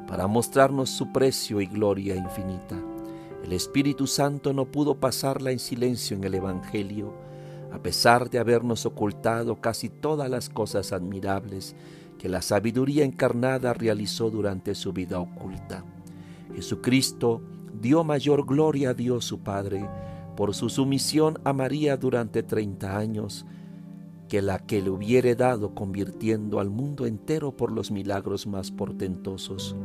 para 0.09 0.27
mostrarnos 0.27 0.91
su 0.91 1.13
precio 1.13 1.61
y 1.61 1.67
gloria 1.67 2.17
infinita. 2.17 2.75
El 3.45 3.53
Espíritu 3.53 4.09
Santo 4.09 4.53
no 4.53 4.65
pudo 4.65 4.99
pasarla 4.99 5.53
en 5.53 5.61
silencio 5.61 6.17
en 6.17 6.25
el 6.25 6.35
Evangelio, 6.35 7.30
a 7.73 7.83
pesar 7.83 8.31
de 8.31 8.39
habernos 8.39 8.87
ocultado 8.87 9.61
casi 9.61 9.89
todas 9.89 10.29
las 10.29 10.49
cosas 10.49 10.93
admirables 10.93 11.75
que 12.19 12.29
la 12.29 12.43
sabiduría 12.43 13.05
encarnada 13.05 13.73
realizó 13.73 14.31
durante 14.31 14.75
su 14.75 14.93
vida 14.93 15.19
oculta. 15.21 15.85
Jesucristo 16.55 17.41
dio 17.81 18.05
mayor 18.05 18.45
gloria 18.45 18.91
a 18.91 18.95
Dios 18.95 19.25
su 19.25 19.41
Padre 19.41 19.89
por 20.37 20.55
su 20.55 20.69
sumisión 20.69 21.39
a 21.45 21.53
María 21.53 21.97
durante 21.97 22.43
treinta 22.43 22.97
años, 22.97 23.47
que 24.29 24.43
la 24.43 24.59
que 24.59 24.81
le 24.81 24.91
hubiere 24.91 25.35
dado 25.35 25.75
convirtiendo 25.75 26.61
al 26.61 26.71
mundo 26.71 27.07
entero 27.07 27.57
por 27.57 27.73
los 27.73 27.91
milagros 27.91 28.47
más 28.47 28.71
portentosos. 28.71 29.77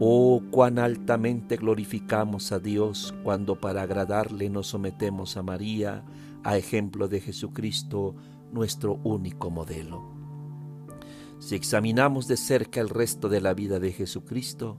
Oh, 0.00 0.42
cuán 0.50 0.78
altamente 0.78 1.56
glorificamos 1.56 2.52
a 2.52 2.58
Dios 2.58 3.14
cuando 3.22 3.58
para 3.58 3.82
agradarle 3.82 4.50
nos 4.50 4.66
sometemos 4.66 5.36
a 5.36 5.42
María, 5.42 6.04
a 6.44 6.56
ejemplo 6.56 7.08
de 7.08 7.20
Jesucristo, 7.20 8.14
nuestro 8.52 9.00
único 9.02 9.50
modelo. 9.50 10.14
Si 11.40 11.54
examinamos 11.54 12.28
de 12.28 12.36
cerca 12.36 12.80
el 12.80 12.88
resto 12.88 13.28
de 13.28 13.40
la 13.40 13.54
vida 13.54 13.80
de 13.80 13.92
Jesucristo, 13.92 14.78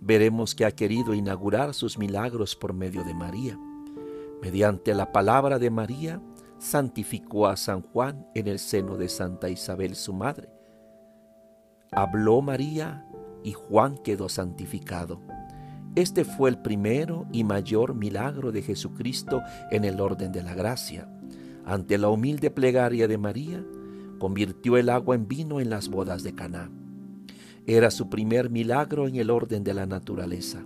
veremos 0.00 0.54
que 0.54 0.64
ha 0.64 0.72
querido 0.72 1.14
inaugurar 1.14 1.74
sus 1.74 1.96
milagros 1.96 2.56
por 2.56 2.72
medio 2.72 3.04
de 3.04 3.14
María. 3.14 3.58
Mediante 4.42 4.94
la 4.94 5.12
palabra 5.12 5.58
de 5.58 5.70
María, 5.70 6.20
santificó 6.58 7.46
a 7.46 7.56
San 7.56 7.82
Juan 7.82 8.26
en 8.34 8.48
el 8.48 8.58
seno 8.58 8.96
de 8.96 9.08
Santa 9.08 9.48
Isabel 9.48 9.94
su 9.94 10.12
madre. 10.12 10.48
Habló 11.92 12.40
María 12.40 13.06
y 13.44 13.52
Juan 13.52 13.98
quedó 13.98 14.28
santificado. 14.28 15.20
Este 15.94 16.24
fue 16.24 16.48
el 16.48 16.58
primero 16.58 17.26
y 17.32 17.44
mayor 17.44 17.94
milagro 17.94 18.50
de 18.50 18.62
Jesucristo 18.62 19.42
en 19.70 19.84
el 19.84 20.00
orden 20.00 20.32
de 20.32 20.42
la 20.42 20.54
gracia. 20.54 21.06
Ante 21.66 21.98
la 21.98 22.08
humilde 22.08 22.50
plegaria 22.50 23.06
de 23.06 23.18
María, 23.18 23.62
convirtió 24.18 24.78
el 24.78 24.88
agua 24.88 25.14
en 25.14 25.28
vino 25.28 25.60
en 25.60 25.68
las 25.68 25.88
bodas 25.88 26.22
de 26.22 26.34
Caná. 26.34 26.70
Era 27.66 27.90
su 27.90 28.08
primer 28.08 28.48
milagro 28.48 29.06
en 29.06 29.16
el 29.16 29.28
orden 29.30 29.64
de 29.64 29.74
la 29.74 29.84
naturaleza. 29.84 30.64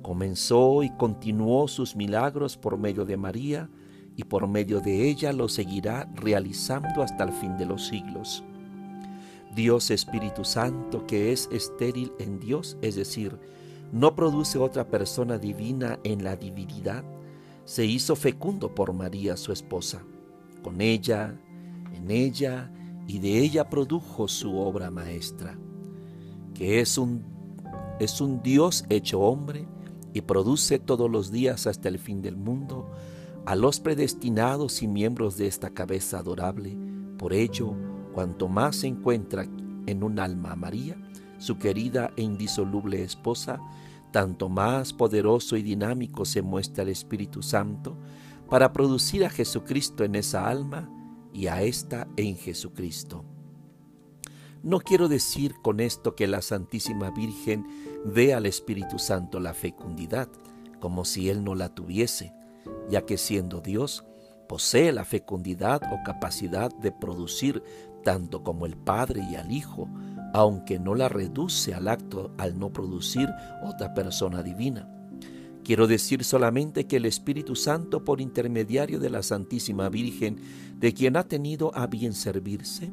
Comenzó 0.00 0.84
y 0.84 0.90
continuó 0.90 1.66
sus 1.66 1.96
milagros 1.96 2.56
por 2.56 2.78
medio 2.78 3.04
de 3.04 3.16
María, 3.16 3.68
y 4.14 4.24
por 4.24 4.46
medio 4.46 4.80
de 4.80 5.08
ella 5.08 5.32
lo 5.32 5.48
seguirá 5.48 6.08
realizando 6.14 7.02
hasta 7.02 7.24
el 7.24 7.32
fin 7.32 7.56
de 7.58 7.66
los 7.66 7.86
siglos. 7.88 8.44
Dios 9.54 9.90
Espíritu 9.90 10.44
Santo, 10.44 11.06
que 11.06 11.32
es 11.32 11.48
estéril 11.50 12.12
en 12.18 12.38
Dios, 12.38 12.78
es 12.80 12.94
decir, 12.94 13.38
no 13.92 14.14
produce 14.14 14.58
otra 14.58 14.88
persona 14.88 15.38
divina 15.38 15.98
en 16.04 16.24
la 16.24 16.36
divinidad, 16.36 17.04
se 17.64 17.84
hizo 17.84 18.16
fecundo 18.16 18.74
por 18.74 18.92
María 18.92 19.36
su 19.36 19.52
esposa. 19.52 20.02
Con 20.62 20.80
ella, 20.80 21.40
en 21.92 22.10
ella 22.10 22.72
y 23.06 23.18
de 23.18 23.38
ella 23.38 23.68
produjo 23.68 24.28
su 24.28 24.56
obra 24.56 24.90
maestra, 24.90 25.58
que 26.54 26.80
es 26.80 26.98
un, 26.98 27.24
es 28.00 28.20
un 28.20 28.42
Dios 28.42 28.84
hecho 28.88 29.20
hombre 29.20 29.66
y 30.12 30.22
produce 30.22 30.78
todos 30.78 31.10
los 31.10 31.30
días 31.30 31.66
hasta 31.66 31.88
el 31.88 31.98
fin 31.98 32.22
del 32.22 32.36
mundo 32.36 32.90
a 33.44 33.54
los 33.54 33.78
predestinados 33.78 34.82
y 34.82 34.88
miembros 34.88 35.36
de 35.36 35.46
esta 35.46 35.70
cabeza 35.70 36.18
adorable. 36.18 36.76
Por 37.16 37.32
ello, 37.32 37.74
cuanto 38.12 38.48
más 38.48 38.76
se 38.76 38.88
encuentra 38.88 39.46
en 39.86 40.02
un 40.02 40.18
alma 40.18 40.52
a 40.52 40.56
María, 40.56 40.96
su 41.38 41.58
querida 41.58 42.10
e 42.16 42.22
indisoluble 42.22 43.02
esposa, 43.02 43.60
tanto 44.12 44.48
más 44.48 44.92
poderoso 44.92 45.56
y 45.56 45.62
dinámico 45.62 46.24
se 46.24 46.42
muestra 46.42 46.82
el 46.82 46.90
Espíritu 46.90 47.42
Santo 47.42 47.96
para 48.48 48.72
producir 48.72 49.24
a 49.24 49.30
Jesucristo 49.30 50.04
en 50.04 50.14
esa 50.14 50.48
alma 50.48 50.88
y 51.32 51.48
a 51.48 51.62
ésta 51.62 52.08
en 52.16 52.36
Jesucristo. 52.36 53.24
No 54.62 54.80
quiero 54.80 55.08
decir 55.08 55.54
con 55.62 55.80
esto 55.80 56.16
que 56.16 56.26
la 56.26 56.42
Santísima 56.42 57.10
Virgen 57.10 57.66
dé 58.04 58.34
al 58.34 58.46
Espíritu 58.46 58.98
Santo 58.98 59.38
la 59.38 59.54
fecundidad, 59.54 60.28
como 60.80 61.04
si 61.04 61.28
Él 61.28 61.44
no 61.44 61.54
la 61.54 61.74
tuviese, 61.74 62.32
ya 62.88 63.04
que 63.04 63.18
siendo 63.18 63.60
Dios, 63.60 64.04
posee 64.48 64.92
la 64.92 65.04
fecundidad 65.04 65.82
o 65.92 66.02
capacidad 66.04 66.74
de 66.74 66.92
producir 66.92 67.62
tanto 68.02 68.42
como 68.42 68.66
el 68.66 68.76
Padre 68.76 69.22
y 69.30 69.34
al 69.34 69.52
Hijo, 69.52 69.88
aunque 70.36 70.78
no 70.78 70.94
la 70.94 71.08
reduce 71.08 71.72
al 71.72 71.88
acto 71.88 72.30
al 72.36 72.58
no 72.58 72.70
producir 72.70 73.30
otra 73.64 73.94
persona 73.94 74.42
divina. 74.42 74.86
Quiero 75.64 75.86
decir 75.86 76.24
solamente 76.24 76.86
que 76.86 76.98
el 76.98 77.06
Espíritu 77.06 77.56
Santo, 77.56 78.04
por 78.04 78.20
intermediario 78.20 79.00
de 79.00 79.08
la 79.08 79.22
Santísima 79.22 79.88
Virgen, 79.88 80.36
de 80.78 80.92
quien 80.92 81.16
ha 81.16 81.22
tenido 81.22 81.74
a 81.74 81.86
bien 81.86 82.12
servirse, 82.12 82.92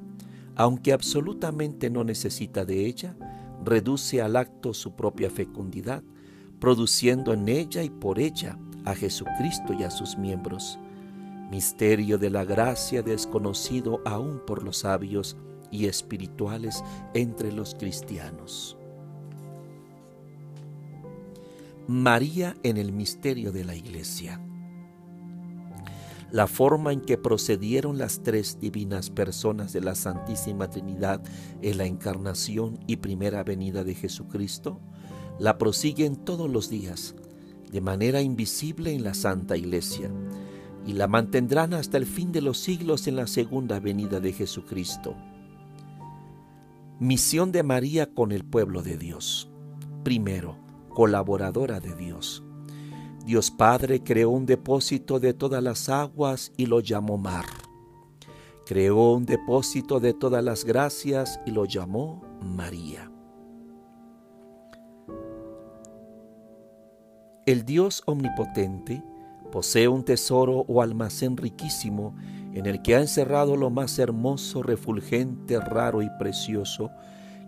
aunque 0.56 0.94
absolutamente 0.94 1.90
no 1.90 2.06
necesita 2.06 2.64
de 2.64 2.86
ella, 2.86 3.18
reduce 3.66 4.22
al 4.22 4.38
acto 4.38 4.74
su 4.74 4.94
propia 4.96 5.30
fecundidad, 5.30 6.02
produciendo 6.62 7.34
en 7.34 7.50
ella 7.50 7.84
y 7.84 7.90
por 7.90 8.20
ella 8.20 8.58
a 8.86 8.96
Jesucristo 8.96 9.74
y 9.74 9.84
a 9.84 9.92
sus 9.92 10.18
miembros. 10.18 10.80
Misterio 11.52 12.18
de 12.18 12.30
la 12.30 12.46
gracia 12.46 13.02
desconocido 13.02 14.00
aún 14.06 14.40
por 14.48 14.64
los 14.64 14.78
sabios 14.78 15.36
y 15.74 15.88
espirituales 15.88 16.84
entre 17.16 17.52
los 17.52 17.74
cristianos. 17.74 18.78
María 21.88 22.56
en 22.62 22.78
el 22.78 22.94
misterio 22.94 23.52
de 23.52 23.66
la 23.66 23.76
Iglesia. 23.76 24.40
La 26.32 26.48
forma 26.48 26.94
en 26.94 27.02
que 27.02 27.18
procedieron 27.18 27.98
las 27.98 28.22
tres 28.22 28.60
divinas 28.60 29.10
personas 29.10 29.74
de 29.74 29.82
la 29.82 29.96
Santísima 29.96 30.70
Trinidad 30.70 31.22
en 31.62 31.78
la 31.78 31.86
encarnación 31.86 32.80
y 32.88 32.98
primera 32.98 33.44
venida 33.44 33.84
de 33.84 33.96
Jesucristo 33.96 34.80
la 35.40 35.58
prosiguen 35.58 36.16
todos 36.16 36.50
los 36.50 36.70
días 36.70 37.16
de 37.72 37.82
manera 37.82 38.22
invisible 38.22 38.94
en 38.94 39.04
la 39.04 39.16
Santa 39.16 39.58
Iglesia 39.58 40.12
y 40.86 40.94
la 40.94 41.08
mantendrán 41.08 41.74
hasta 41.74 41.98
el 41.98 42.06
fin 42.06 42.32
de 42.32 42.42
los 42.42 42.60
siglos 42.60 43.08
en 43.08 43.16
la 43.16 43.26
segunda 43.28 43.80
venida 43.80 44.20
de 44.20 44.34
Jesucristo. 44.34 45.16
Misión 47.04 47.52
de 47.52 47.64
María 47.64 48.14
con 48.14 48.32
el 48.32 48.46
pueblo 48.46 48.82
de 48.82 48.98
Dios. 48.98 49.52
Primero, 50.06 50.56
colaboradora 50.88 51.82
de 51.82 51.94
Dios. 51.96 52.46
Dios 53.26 53.52
Padre 53.52 54.02
creó 54.02 54.30
un 54.30 54.46
depósito 54.46 55.20
de 55.20 55.34
todas 55.34 55.62
las 55.62 55.90
aguas 55.90 56.54
y 56.56 56.66
lo 56.66 56.80
llamó 56.80 57.18
mar. 57.18 57.44
Creó 58.66 59.12
un 59.12 59.26
depósito 59.26 60.00
de 60.00 60.14
todas 60.14 60.42
las 60.46 60.64
gracias 60.64 61.42
y 61.46 61.52
lo 61.52 61.66
llamó 61.66 62.22
María. 62.42 63.12
El 67.46 67.66
Dios 67.66 68.02
omnipotente 68.06 69.04
posee 69.52 69.90
un 69.90 70.06
tesoro 70.06 70.64
o 70.70 70.82
almacén 70.82 71.36
riquísimo 71.36 72.16
en 72.54 72.66
el 72.66 72.82
que 72.82 72.96
ha 72.96 73.02
encerrado 73.02 73.56
lo 73.56 73.70
más 73.70 73.98
hermoso, 74.00 74.64
refulgente, 74.64 75.60
raro 75.60 76.02
y 76.02 76.10
precioso 76.20 76.92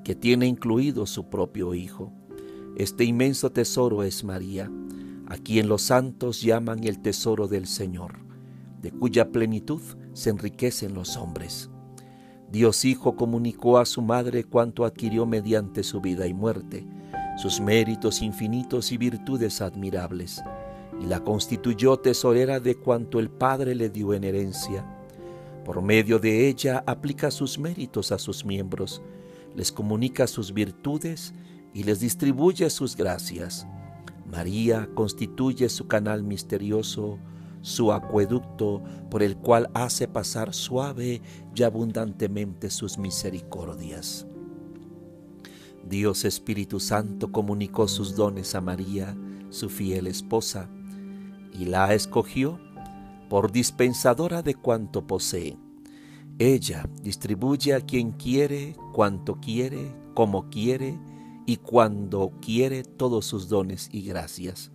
que 0.04 0.16
tiene 0.16 0.48
incluido 0.48 1.06
su 1.06 1.30
propio 1.30 1.74
Hijo. 1.74 2.12
Este 2.78 3.04
inmenso 3.04 3.52
tesoro 3.52 4.04
es 4.04 4.24
María, 4.24 4.72
a 5.28 5.38
quien 5.38 5.68
los 5.68 5.84
santos 5.84 6.42
llaman 6.42 6.84
el 6.84 7.02
tesoro 7.02 7.48
del 7.48 7.68
Señor, 7.68 8.14
de 8.82 8.92
cuya 8.92 9.32
plenitud 9.32 9.82
se 10.14 10.30
enriquecen 10.30 10.94
los 10.94 11.18
hombres. 11.18 11.70
Dios 12.52 12.86
Hijo 12.86 13.16
comunicó 13.16 13.78
a 13.78 13.86
su 13.86 14.02
madre 14.02 14.44
cuanto 14.44 14.86
adquirió 14.86 15.26
mediante 15.26 15.84
su 15.84 16.02
vida 16.02 16.28
y 16.28 16.34
muerte 16.34 16.86
sus 17.36 17.60
méritos 17.60 18.22
infinitos 18.22 18.92
y 18.92 18.98
virtudes 18.98 19.62
admirables, 19.62 20.42
y 21.02 21.06
la 21.06 21.20
constituyó 21.22 21.98
tesorera 21.98 22.60
de 22.60 22.76
cuanto 22.76 23.20
el 23.20 23.30
Padre 23.30 23.76
le 23.76 23.90
dio 23.90 24.14
en 24.14 24.24
herencia. 24.24 24.86
Por 25.66 25.82
medio 25.82 26.20
de 26.20 26.48
ella 26.48 26.84
aplica 26.86 27.32
sus 27.32 27.58
méritos 27.58 28.12
a 28.12 28.20
sus 28.20 28.46
miembros, 28.46 29.02
les 29.56 29.72
comunica 29.72 30.28
sus 30.28 30.54
virtudes 30.54 31.34
y 31.74 31.84
les 31.84 32.00
distribuye 32.00 32.70
sus 32.70 32.96
gracias. 32.96 33.66
María 34.32 34.88
constituye 34.94 35.68
su 35.70 35.88
canal 35.88 36.22
misterioso, 36.24 37.18
su 37.62 37.92
acueducto 37.92 38.84
por 39.10 39.24
el 39.24 39.38
cual 39.38 39.72
hace 39.74 40.08
pasar 40.08 40.54
suave 40.54 41.24
y 41.56 41.64
abundantemente 41.64 42.70
sus 42.70 43.00
misericordias. 43.00 44.28
Dios 45.90 46.26
Espíritu 46.26 46.80
Santo 46.80 47.32
comunicó 47.32 47.88
sus 47.88 48.16
dones 48.16 48.54
a 48.54 48.62
María, 48.62 49.18
su 49.50 49.70
fiel 49.70 50.06
esposa, 50.06 50.70
y 51.54 51.66
la 51.66 51.92
escogió 51.96 52.60
por 53.30 53.52
dispensadora 53.52 54.42
de 54.42 54.56
cuanto 54.56 55.06
posee. 55.08 55.58
Ella 56.38 56.90
distribuye 57.02 57.74
a 57.74 57.82
quien 57.82 58.12
quiere, 58.12 58.76
cuanto 58.94 59.40
quiere, 59.40 59.96
como 60.14 60.50
quiere 60.50 61.00
y 61.46 61.58
cuando 61.58 62.34
quiere 62.42 62.84
todos 62.84 63.26
sus 63.26 63.48
dones 63.48 63.90
y 63.92 64.02
gracias. 64.02 64.72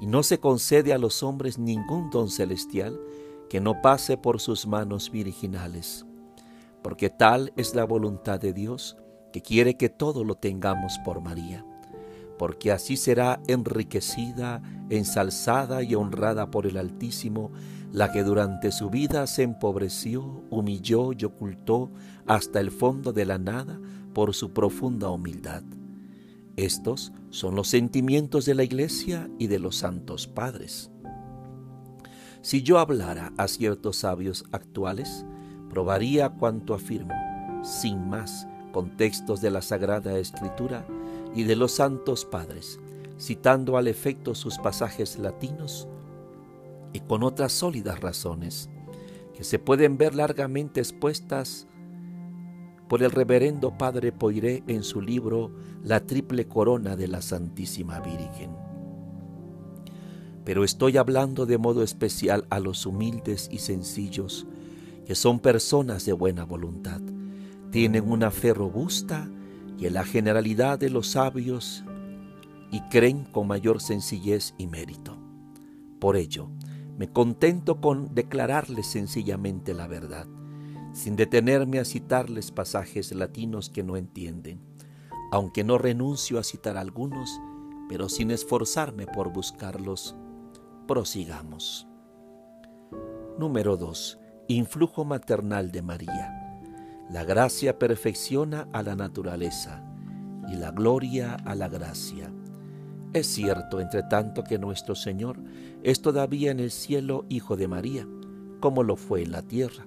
Y 0.00 0.06
no 0.06 0.22
se 0.22 0.38
concede 0.38 0.92
a 0.92 0.98
los 0.98 1.22
hombres 1.22 1.58
ningún 1.58 2.10
don 2.10 2.30
celestial 2.30 3.00
que 3.48 3.60
no 3.60 3.80
pase 3.82 4.16
por 4.16 4.40
sus 4.40 4.66
manos 4.66 5.10
virginales, 5.10 6.04
porque 6.82 7.10
tal 7.10 7.52
es 7.56 7.74
la 7.74 7.84
voluntad 7.84 8.40
de 8.40 8.52
Dios, 8.52 8.96
que 9.32 9.42
quiere 9.42 9.76
que 9.76 9.88
todo 9.88 10.24
lo 10.24 10.34
tengamos 10.34 10.98
por 11.04 11.20
María. 11.20 11.64
porque 12.38 12.72
así 12.72 12.96
será 12.96 13.40
enriquecida, 13.46 14.62
ensalzada 14.90 15.82
y 15.82 15.94
honrada 15.94 16.50
por 16.50 16.66
el 16.66 16.76
Altísimo, 16.76 17.50
la 17.92 18.12
que 18.12 18.22
durante 18.22 18.72
su 18.72 18.90
vida 18.90 19.26
se 19.26 19.42
empobreció, 19.42 20.44
humilló 20.50 21.12
y 21.12 21.24
ocultó 21.24 21.90
hasta 22.26 22.60
el 22.60 22.70
fondo 22.70 23.12
de 23.12 23.24
la 23.24 23.38
nada 23.38 23.80
por 24.12 24.34
su 24.34 24.52
profunda 24.52 25.10
humildad. 25.10 25.62
Estos 26.56 27.12
son 27.30 27.54
los 27.54 27.68
sentimientos 27.68 28.46
de 28.46 28.54
la 28.54 28.64
Iglesia 28.64 29.30
y 29.38 29.46
de 29.46 29.58
los 29.58 29.76
santos 29.76 30.26
padres. 30.26 30.90
Si 32.40 32.62
yo 32.62 32.78
hablara 32.78 33.32
a 33.36 33.48
ciertos 33.48 33.98
sabios 33.98 34.44
actuales, 34.52 35.26
probaría 35.68 36.30
cuanto 36.30 36.74
afirmo, 36.74 37.14
sin 37.62 38.08
más 38.08 38.46
contextos 38.72 39.40
de 39.40 39.50
la 39.50 39.62
Sagrada 39.62 40.18
Escritura 40.18 40.86
y 41.34 41.42
de 41.44 41.56
los 41.56 41.72
santos 41.72 42.24
padres, 42.24 42.78
citando 43.18 43.76
al 43.76 43.88
efecto 43.88 44.34
sus 44.34 44.58
pasajes 44.58 45.18
latinos 45.18 45.88
y 46.96 47.00
con 47.00 47.22
otras 47.22 47.52
sólidas 47.52 48.00
razones 48.00 48.70
que 49.36 49.44
se 49.44 49.58
pueden 49.58 49.98
ver 49.98 50.14
largamente 50.14 50.80
expuestas 50.80 51.66
por 52.88 53.02
el 53.02 53.10
reverendo 53.10 53.76
Padre 53.76 54.12
Poiré 54.12 54.64
en 54.66 54.82
su 54.82 55.02
libro 55.02 55.54
La 55.82 56.06
triple 56.06 56.46
corona 56.46 56.96
de 56.96 57.06
la 57.06 57.20
Santísima 57.20 58.00
Virgen. 58.00 58.56
Pero 60.42 60.64
estoy 60.64 60.96
hablando 60.96 61.44
de 61.44 61.58
modo 61.58 61.82
especial 61.82 62.46
a 62.48 62.60
los 62.60 62.86
humildes 62.86 63.50
y 63.52 63.58
sencillos, 63.58 64.46
que 65.04 65.14
son 65.14 65.40
personas 65.40 66.06
de 66.06 66.14
buena 66.14 66.44
voluntad, 66.44 67.02
tienen 67.72 68.10
una 68.10 68.30
fe 68.30 68.54
robusta 68.54 69.28
y 69.78 69.84
en 69.84 69.92
la 69.92 70.04
generalidad 70.04 70.78
de 70.78 70.88
los 70.88 71.08
sabios 71.08 71.84
y 72.70 72.80
creen 72.88 73.24
con 73.24 73.48
mayor 73.48 73.82
sencillez 73.82 74.54
y 74.56 74.66
mérito. 74.66 75.18
Por 75.98 76.16
ello, 76.16 76.48
me 76.98 77.12
contento 77.12 77.80
con 77.80 78.14
declararles 78.14 78.86
sencillamente 78.86 79.74
la 79.74 79.86
verdad, 79.86 80.26
sin 80.92 81.14
detenerme 81.14 81.78
a 81.78 81.84
citarles 81.84 82.50
pasajes 82.50 83.12
latinos 83.12 83.68
que 83.68 83.82
no 83.82 83.96
entienden, 83.96 84.60
aunque 85.30 85.62
no 85.62 85.76
renuncio 85.76 86.38
a 86.38 86.42
citar 86.42 86.76
algunos, 86.76 87.30
pero 87.88 88.08
sin 88.08 88.30
esforzarme 88.30 89.06
por 89.06 89.32
buscarlos. 89.32 90.16
Prosigamos. 90.86 91.86
Número 93.38 93.76
2. 93.76 94.18
Influjo 94.48 95.04
maternal 95.04 95.72
de 95.72 95.82
María. 95.82 96.60
La 97.10 97.24
gracia 97.24 97.78
perfecciona 97.78 98.68
a 98.72 98.82
la 98.82 98.96
naturaleza 98.96 99.84
y 100.48 100.54
la 100.56 100.70
gloria 100.70 101.34
a 101.44 101.54
la 101.54 101.68
gracia. 101.68 102.32
Es 103.16 103.28
cierto, 103.28 103.80
entre 103.80 104.02
tanto, 104.02 104.44
que 104.44 104.58
nuestro 104.58 104.94
Señor 104.94 105.38
es 105.82 106.02
todavía 106.02 106.50
en 106.50 106.60
el 106.60 106.70
cielo 106.70 107.24
Hijo 107.30 107.56
de 107.56 107.66
María, 107.66 108.06
como 108.60 108.82
lo 108.82 108.96
fue 108.96 109.22
en 109.22 109.32
la 109.32 109.40
tierra, 109.40 109.86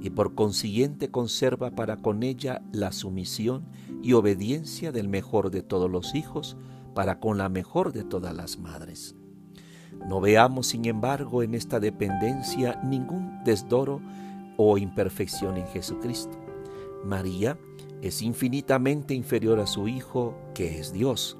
y 0.00 0.08
por 0.08 0.34
consiguiente 0.34 1.10
conserva 1.10 1.72
para 1.72 1.98
con 1.98 2.22
ella 2.22 2.62
la 2.72 2.92
sumisión 2.92 3.66
y 4.02 4.14
obediencia 4.14 4.92
del 4.92 5.08
mejor 5.08 5.50
de 5.50 5.60
todos 5.60 5.90
los 5.90 6.14
hijos 6.14 6.56
para 6.94 7.20
con 7.20 7.36
la 7.36 7.50
mejor 7.50 7.92
de 7.92 8.02
todas 8.02 8.34
las 8.34 8.58
madres. 8.58 9.14
No 10.08 10.22
veamos, 10.22 10.68
sin 10.68 10.86
embargo, 10.86 11.42
en 11.42 11.54
esta 11.54 11.80
dependencia 11.80 12.80
ningún 12.82 13.44
desdoro 13.44 14.00
o 14.56 14.78
imperfección 14.78 15.58
en 15.58 15.66
Jesucristo 15.66 16.38
María 17.04 17.58
es 18.02 18.22
infinitamente 18.22 19.14
inferior 19.14 19.60
a 19.60 19.66
su 19.66 19.88
Hijo, 19.88 20.34
que 20.54 20.78
es 20.78 20.92
Dios, 20.92 21.36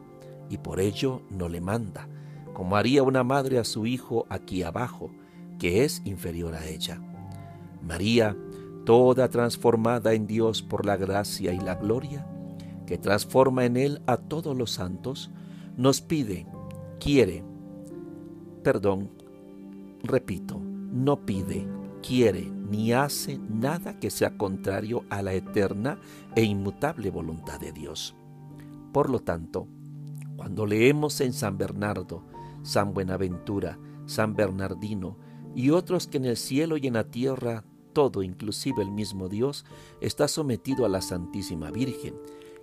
y 0.51 0.59
por 0.59 0.81
ello 0.81 1.23
no 1.31 1.49
le 1.49 1.63
manda, 1.63 2.09
como 2.53 2.77
haría 2.77 3.03
una 3.03 3.25
madre 3.25 3.59
a 3.59 3.65
su 3.65 3.87
Hijo 3.87 4.27
aquí 4.29 4.63
abajo, 4.63 5.11
que 5.59 5.85
es 5.85 6.03
inferior 6.05 6.55
a 6.55 6.67
ella. 6.67 7.01
María, 7.83 8.37
toda 8.85 9.29
transformada 9.29 10.13
en 10.13 10.27
Dios 10.27 10.63
por 10.63 10.85
la 10.85 10.97
gracia 10.97 11.53
y 11.53 11.61
la 11.61 11.77
gloria, 11.77 12.27
que 12.87 12.99
transforma 12.99 13.65
en 13.65 13.77
Él 13.77 14.03
a 14.07 14.17
todos 14.17 14.57
los 14.57 14.73
santos, 14.73 15.31
nos 15.77 16.01
pide, 16.01 16.47
quiere, 16.99 17.45
perdón, 18.63 19.11
repito, 20.03 20.61
no 20.61 21.25
pide, 21.25 21.67
quiere, 22.03 22.51
ni 22.71 22.93
hace 22.93 23.39
nada 23.39 23.99
que 23.99 24.11
sea 24.11 24.37
contrario 24.37 25.05
a 25.11 25.23
la 25.23 25.35
eterna 25.35 25.99
e 26.35 26.43
inmutable 26.43 27.11
voluntad 27.11 27.61
de 27.61 27.73
Dios. 27.73 28.15
Por 28.93 29.11
lo 29.11 29.21
tanto, 29.21 29.67
cuando 30.41 30.65
leemos 30.65 31.21
en 31.21 31.35
San 31.35 31.59
Bernardo, 31.59 32.25
San 32.63 32.95
Buenaventura, 32.95 33.79
San 34.07 34.35
Bernardino 34.35 35.19
y 35.55 35.69
otros 35.69 36.07
que 36.07 36.17
en 36.17 36.25
el 36.25 36.39
cielo 36.39 36.79
y 36.79 36.87
en 36.87 36.95
la 36.95 37.05
tierra 37.05 37.63
todo, 37.93 38.23
inclusive 38.23 38.83
el 38.83 38.91
mismo 38.91 39.29
Dios, 39.29 39.67
está 40.01 40.29
sometido 40.29 40.87
a 40.87 40.89
la 40.89 41.03
Santísima 41.03 41.71
Virgen, 41.71 42.15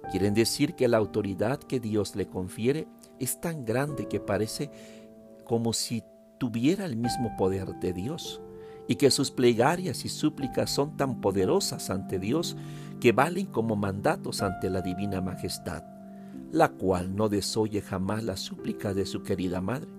quieren 0.10 0.34
decir 0.34 0.74
que 0.74 0.88
la 0.88 0.98
autoridad 0.98 1.60
que 1.60 1.80
Dios 1.80 2.16
le 2.16 2.26
confiere 2.26 2.88
es 3.20 3.40
tan 3.42 3.64
grande 3.64 4.08
que 4.08 4.20
parece 4.20 4.72
como 5.46 5.72
si 5.72 6.02
tuviera 6.40 6.84
el 6.84 6.96
mismo 6.98 7.38
poder 7.38 7.76
de 7.76 7.94
Dios 7.94 8.42
y 8.88 8.96
que 8.96 9.12
sus 9.12 9.30
plegarias 9.30 10.04
y 10.04 10.10
súplicas 10.10 10.72
son 10.72 10.98
tan 10.98 11.22
poderosas 11.22 11.92
ante 11.92 12.18
Dios 12.18 12.58
que 13.00 13.12
valen 13.12 13.46
como 13.46 13.76
mandatos 13.76 14.42
ante 14.42 14.72
la 14.72 14.82
divina 14.82 15.22
majestad, 15.22 15.84
la 16.52 16.70
cual 16.70 17.16
no 17.16 17.30
desoye 17.30 17.82
jamás 17.82 18.24
la 18.24 18.38
súplica 18.38 18.94
de 18.94 19.06
su 19.06 19.24
querida 19.24 19.62
madre, 19.62 19.90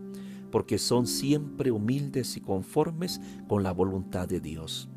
porque 0.51 0.79
son 0.79 1.07
siempre 1.07 1.71
humildes 1.71 2.37
y 2.37 2.41
conformes 2.41 3.21
con 3.49 3.63
la 3.63 3.73
voluntad 3.73 4.29
de 4.29 4.41
Dios. 4.41 4.89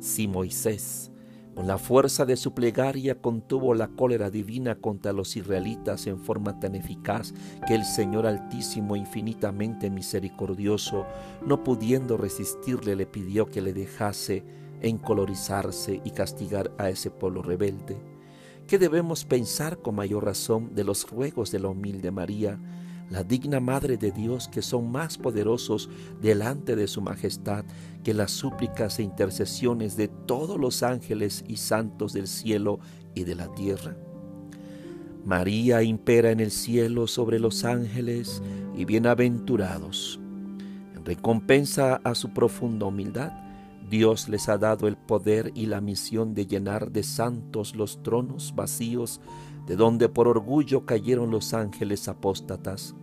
Si 0.00 0.28
Moisés 0.28 1.10
con 1.58 1.66
la 1.66 1.76
fuerza 1.76 2.24
de 2.24 2.36
su 2.36 2.54
plegaria 2.54 3.20
contuvo 3.20 3.74
la 3.74 3.88
cólera 3.88 4.30
divina 4.30 4.76
contra 4.76 5.12
los 5.12 5.36
israelitas 5.36 6.06
en 6.06 6.20
forma 6.20 6.60
tan 6.60 6.76
eficaz 6.76 7.34
que 7.66 7.74
el 7.74 7.84
Señor 7.84 8.28
Altísimo, 8.28 8.94
infinitamente 8.94 9.90
misericordioso, 9.90 11.04
no 11.44 11.64
pudiendo 11.64 12.16
resistirle, 12.16 12.94
le 12.94 13.06
pidió 13.06 13.46
que 13.46 13.60
le 13.60 13.72
dejase 13.72 14.44
encolorizarse 14.82 16.00
y 16.04 16.12
castigar 16.12 16.70
a 16.78 16.90
ese 16.90 17.10
pueblo 17.10 17.42
rebelde. 17.42 17.96
¿Qué 18.68 18.78
debemos 18.78 19.24
pensar 19.24 19.78
con 19.78 19.94
mayor 19.94 20.26
razón 20.26 20.74
de 20.74 20.84
los 20.84 21.10
ruegos 21.10 21.50
de 21.50 21.58
la 21.58 21.68
humilde 21.68 22.10
María? 22.10 22.60
la 23.10 23.24
digna 23.24 23.58
Madre 23.58 23.96
de 23.96 24.10
Dios, 24.10 24.48
que 24.48 24.60
son 24.60 24.92
más 24.92 25.16
poderosos 25.16 25.88
delante 26.20 26.76
de 26.76 26.86
su 26.86 27.00
majestad 27.00 27.64
que 28.04 28.12
las 28.12 28.30
súplicas 28.30 28.98
e 28.98 29.02
intercesiones 29.02 29.96
de 29.96 30.08
todos 30.08 30.60
los 30.60 30.82
ángeles 30.82 31.42
y 31.48 31.56
santos 31.56 32.12
del 32.12 32.28
cielo 32.28 32.80
y 33.14 33.24
de 33.24 33.34
la 33.34 33.50
tierra. 33.54 33.96
María 35.24 35.82
impera 35.82 36.30
en 36.30 36.40
el 36.40 36.50
cielo 36.50 37.06
sobre 37.06 37.38
los 37.38 37.64
ángeles 37.64 38.42
y 38.76 38.84
bienaventurados. 38.84 40.20
En 40.94 41.02
recompensa 41.06 42.02
a 42.04 42.14
su 42.14 42.34
profunda 42.34 42.84
humildad, 42.84 43.32
Dios 43.88 44.28
les 44.28 44.48
ha 44.48 44.58
dado 44.58 44.86
el 44.86 44.96
poder 44.96 45.52
y 45.54 45.66
la 45.66 45.80
misión 45.80 46.34
de 46.34 46.46
llenar 46.46 46.90
de 46.90 47.02
santos 47.02 47.74
los 47.74 48.02
tronos 48.02 48.54
vacíos 48.54 49.20
de 49.66 49.76
donde 49.76 50.08
por 50.08 50.28
orgullo 50.28 50.86
cayeron 50.86 51.30
los 51.30 51.54
ángeles 51.54 52.08
apóstatas. 52.08 52.94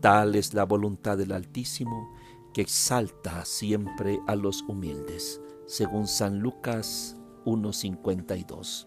Tal 0.00 0.36
es 0.36 0.54
la 0.54 0.64
voluntad 0.64 1.18
del 1.18 1.32
Altísimo, 1.32 2.14
que 2.54 2.62
exalta 2.62 3.44
siempre 3.44 4.20
a 4.26 4.36
los 4.36 4.62
humildes, 4.62 5.40
según 5.66 6.06
San 6.06 6.40
Lucas 6.40 7.16
1.52. 7.44 8.86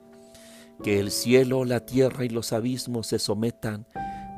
Que 0.81 0.99
el 0.99 1.12
cielo, 1.12 1.65
la 1.65 1.86
tierra 1.86 2.25
y 2.25 2.29
los 2.29 2.51
abismos 2.51 3.07
se 3.07 3.19
sometan, 3.19 3.86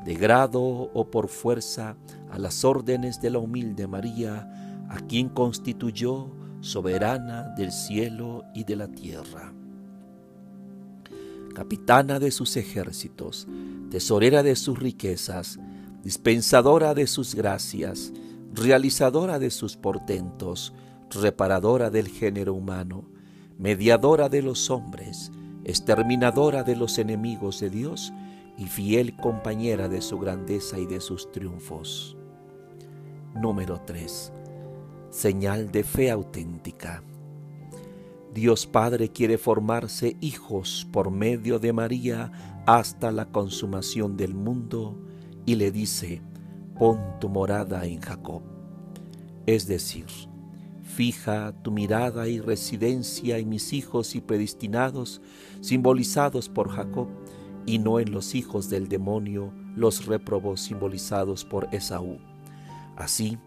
de 0.03 0.15
grado 0.15 0.61
o 0.61 1.09
por 1.09 1.29
fuerza, 1.29 1.97
a 2.29 2.37
las 2.37 2.65
órdenes 2.65 3.21
de 3.21 3.29
la 3.29 3.39
humilde 3.39 3.87
María, 3.87 4.85
a 4.89 4.99
quien 5.07 5.29
constituyó 5.29 6.44
soberana 6.65 7.53
del 7.55 7.71
cielo 7.71 8.43
y 8.55 8.63
de 8.63 8.75
la 8.75 8.87
tierra 8.87 9.53
capitana 11.53 12.19
de 12.19 12.31
sus 12.31 12.57
ejércitos, 12.57 13.47
tesorera 13.89 14.43
de 14.43 14.55
sus 14.57 14.77
riquezas, 14.77 15.57
dispensadora 16.03 16.93
de 16.93 17.07
sus 17.07 17.33
gracias, 17.33 18.11
realizadora 18.53 19.39
de 19.39 19.51
sus 19.51 19.77
portentos, 19.77 20.73
reparadora 21.11 21.89
del 21.91 22.09
género 22.09 22.55
humano, 22.55 23.05
mediadora 23.57 24.27
de 24.27 24.41
los 24.41 24.69
hombres, 24.69 25.31
exterminadora 25.63 26.63
de 26.63 26.75
los 26.75 26.97
enemigos 26.97 27.61
de 27.61 27.69
Dios 27.69 28.11
y 28.57 28.65
fiel 28.65 29.15
compañera 29.15 29.87
de 29.87 30.01
su 30.01 30.19
grandeza 30.19 30.77
y 30.77 30.87
de 30.87 30.99
sus 30.99 31.31
triunfos. 31.31 32.17
Número 33.33 33.79
3. 33.85 34.33
Señal 35.15 35.71
de 35.71 35.85
fe 35.85 36.11
auténtica. 36.11 37.01
Dios 38.33 38.67
Padre 38.67 39.07
quiere 39.07 39.37
formarse 39.37 40.17
hijos 40.19 40.85
por 40.91 41.09
medio 41.09 41.57
de 41.57 41.71
María 41.71 42.33
hasta 42.65 43.13
la 43.13 43.31
consumación 43.31 44.17
del 44.17 44.33
mundo 44.33 44.99
y 45.45 45.55
le 45.55 45.71
dice, 45.71 46.21
pon 46.77 46.99
tu 47.21 47.29
morada 47.29 47.85
en 47.85 48.01
Jacob. 48.01 48.41
Es 49.45 49.67
decir, 49.67 50.07
fija 50.83 51.53
tu 51.61 51.71
mirada 51.71 52.27
y 52.27 52.41
residencia 52.41 53.37
en 53.37 53.47
mis 53.47 53.71
hijos 53.71 54.15
y 54.15 54.19
predestinados, 54.19 55.21
simbolizados 55.61 56.49
por 56.49 56.67
Jacob, 56.67 57.07
y 57.65 57.79
no 57.79 58.01
en 58.01 58.11
los 58.11 58.35
hijos 58.35 58.69
del 58.69 58.89
demonio, 58.89 59.53
los 59.77 60.07
réprobos 60.07 60.59
simbolizados 60.59 61.45
por 61.45 61.69
Esaú. 61.73 62.17
Así, 62.97 63.37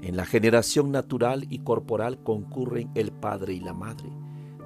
en 0.00 0.16
la 0.16 0.24
generación 0.24 0.92
natural 0.92 1.46
y 1.50 1.60
corporal 1.60 2.22
concurren 2.22 2.90
el 2.94 3.10
Padre 3.10 3.54
y 3.54 3.60
la 3.60 3.74
Madre. 3.74 4.10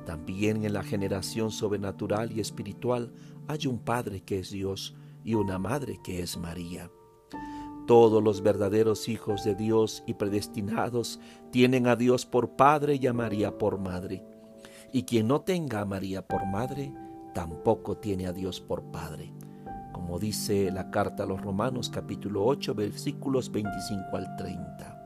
También 0.04 0.64
en 0.64 0.74
la 0.74 0.82
generación 0.82 1.50
sobrenatural 1.50 2.32
y 2.32 2.40
espiritual 2.40 3.12
hay 3.48 3.66
un 3.66 3.78
Padre 3.78 4.20
que 4.20 4.40
es 4.40 4.50
Dios 4.50 4.94
y 5.24 5.34
una 5.34 5.58
Madre 5.58 6.00
que 6.04 6.20
es 6.20 6.36
María. 6.36 6.90
Todos 7.86 8.22
los 8.22 8.42
verdaderos 8.42 9.08
hijos 9.08 9.42
de 9.42 9.54
Dios 9.54 10.04
y 10.06 10.14
predestinados 10.14 11.18
tienen 11.50 11.86
a 11.86 11.96
Dios 11.96 12.26
por 12.26 12.50
Padre 12.50 12.98
y 13.00 13.06
a 13.06 13.12
María 13.12 13.56
por 13.58 13.78
Madre. 13.78 14.24
Y 14.92 15.04
quien 15.04 15.28
no 15.28 15.40
tenga 15.40 15.80
a 15.80 15.84
María 15.86 16.26
por 16.26 16.46
Madre, 16.46 16.92
tampoco 17.34 17.96
tiene 17.96 18.26
a 18.26 18.32
Dios 18.32 18.60
por 18.60 18.82
Padre. 18.92 19.32
Como 19.92 20.18
dice 20.18 20.70
la 20.70 20.90
carta 20.90 21.22
a 21.22 21.26
los 21.26 21.40
Romanos 21.40 21.88
capítulo 21.88 22.44
8 22.44 22.74
versículos 22.74 23.50
25 23.50 24.16
al 24.16 24.36
30. 24.36 25.01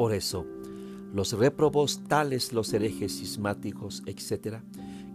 Por 0.00 0.14
eso, 0.14 0.46
los 1.12 1.34
réprobos 1.34 2.04
tales 2.08 2.54
los 2.54 2.72
herejes 2.72 3.18
sismáticos, 3.18 4.02
etc., 4.06 4.60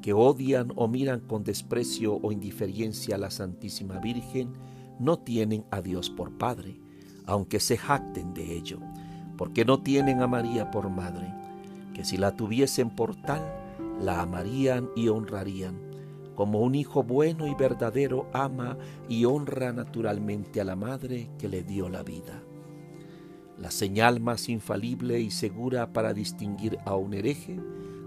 que 0.03 0.13
odian 0.13 0.71
o 0.75 0.87
miran 0.87 1.21
con 1.21 1.43
desprecio 1.43 2.19
o 2.21 2.31
indiferencia 2.31 3.15
a 3.15 3.17
la 3.17 3.31
Santísima 3.31 3.97
Virgen, 3.97 4.53
no 4.99 5.17
tienen 5.17 5.65
a 5.71 5.81
Dios 5.81 6.11
por 6.11 6.37
Padre, 6.37 6.79
aunque 7.25 7.59
se 7.59 7.77
jacten 7.77 8.35
de 8.35 8.55
ello, 8.55 8.77
porque 9.37 9.65
no 9.65 9.81
tienen 9.81 10.21
a 10.21 10.27
María 10.27 10.69
por 10.69 10.87
Madre, 10.91 11.33
que 11.95 12.05
si 12.05 12.17
la 12.17 12.35
tuviesen 12.35 12.91
por 12.91 13.15
tal, 13.15 13.41
la 13.99 14.21
amarían 14.21 14.91
y 14.95 15.07
honrarían, 15.07 15.79
como 16.35 16.61
un 16.61 16.75
hijo 16.75 17.01
bueno 17.01 17.47
y 17.47 17.55
verdadero 17.55 18.27
ama 18.33 18.77
y 19.09 19.25
honra 19.25 19.73
naturalmente 19.73 20.61
a 20.61 20.63
la 20.63 20.75
Madre 20.75 21.31
que 21.39 21.49
le 21.49 21.63
dio 21.63 21.89
la 21.89 22.03
vida. 22.03 22.43
La 23.57 23.71
señal 23.71 24.19
más 24.19 24.49
infalible 24.49 25.19
y 25.21 25.31
segura 25.31 25.93
para 25.93 26.13
distinguir 26.13 26.77
a 26.85 26.95
un 26.95 27.13
hereje, 27.13 27.59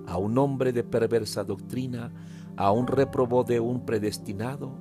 a 0.07 0.19
un 0.19 0.37
hombre 0.37 0.73
de 0.73 0.85
perversa 0.85 1.45
doctrina, 1.45 2.13
a 2.57 2.71
un 2.73 2.87
réprobo 2.87 3.45
de 3.45 3.61
un 3.61 3.87
predestinado, 3.87 4.79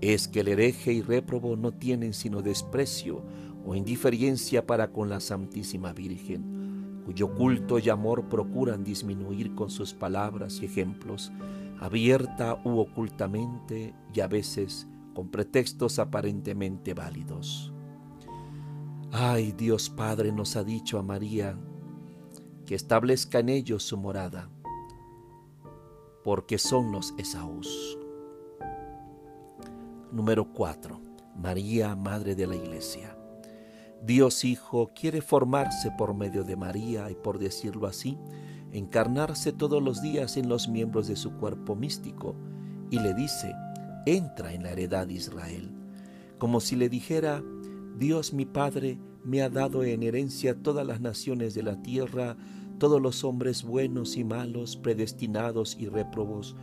es 0.00 0.28
que 0.28 0.40
el 0.40 0.48
hereje 0.48 0.92
y 0.92 1.02
réprobo 1.02 1.56
no 1.56 1.72
tienen 1.72 2.14
sino 2.14 2.42
desprecio 2.42 3.22
o 3.64 3.74
indiferencia 3.74 4.66
para 4.66 4.92
con 4.92 5.08
la 5.08 5.20
Santísima 5.20 5.92
Virgen, 5.92 7.02
cuyo 7.04 7.34
culto 7.34 7.78
y 7.78 7.88
amor 7.88 8.28
procuran 8.28 8.84
disminuir 8.84 9.54
con 9.54 9.70
sus 9.70 9.94
palabras 9.94 10.60
y 10.62 10.66
ejemplos, 10.66 11.32
abierta 11.80 12.60
u 12.64 12.78
ocultamente 12.78 13.94
y 14.14 14.20
a 14.20 14.26
veces 14.26 14.88
con 15.14 15.28
pretextos 15.28 15.98
aparentemente 15.98 16.94
válidos. 16.94 17.72
Ay, 19.10 19.52
Dios 19.52 19.88
Padre 19.88 20.32
nos 20.32 20.54
ha 20.56 20.64
dicho 20.64 20.98
a 20.98 21.02
María 21.02 21.56
que 22.66 22.74
establezca 22.74 23.38
en 23.38 23.48
ellos 23.48 23.82
su 23.82 23.96
morada, 23.96 24.50
porque 26.22 26.58
son 26.58 26.92
los 26.92 27.14
Esaús. 27.16 27.98
Número 30.12 30.52
4. 30.52 31.00
María, 31.36 31.96
Madre 31.96 32.34
de 32.34 32.46
la 32.46 32.56
Iglesia. 32.56 33.16
Dios 34.02 34.44
Hijo 34.44 34.90
quiere 34.94 35.22
formarse 35.22 35.90
por 35.96 36.12
medio 36.14 36.44
de 36.44 36.56
María 36.56 37.10
y, 37.10 37.14
por 37.14 37.38
decirlo 37.38 37.86
así, 37.86 38.18
encarnarse 38.72 39.52
todos 39.52 39.82
los 39.82 40.02
días 40.02 40.36
en 40.36 40.50
los 40.50 40.68
miembros 40.68 41.08
de 41.08 41.16
su 41.16 41.32
cuerpo 41.32 41.74
místico 41.74 42.36
y 42.90 42.98
le 42.98 43.14
dice, 43.14 43.54
entra 44.04 44.52
en 44.52 44.64
la 44.64 44.72
heredad 44.72 45.06
de 45.06 45.14
Israel, 45.14 45.70
como 46.38 46.60
si 46.60 46.76
le 46.76 46.90
dijera, 46.90 47.42
Dios 47.98 48.32
mi 48.32 48.46
Padre 48.46 48.96
me 49.24 49.42
ha 49.42 49.50
dado 49.50 49.82
en 49.82 50.04
herencia 50.04 50.62
todas 50.62 50.86
las 50.86 51.00
naciones 51.00 51.54
de 51.54 51.64
la 51.64 51.82
tierra, 51.82 52.36
todos 52.78 53.02
los 53.02 53.24
hombres 53.24 53.64
buenos 53.64 54.16
y 54.16 54.22
malos, 54.22 54.76
predestinados 54.76 55.76
y 55.80 55.88
réprobos, 55.88 56.54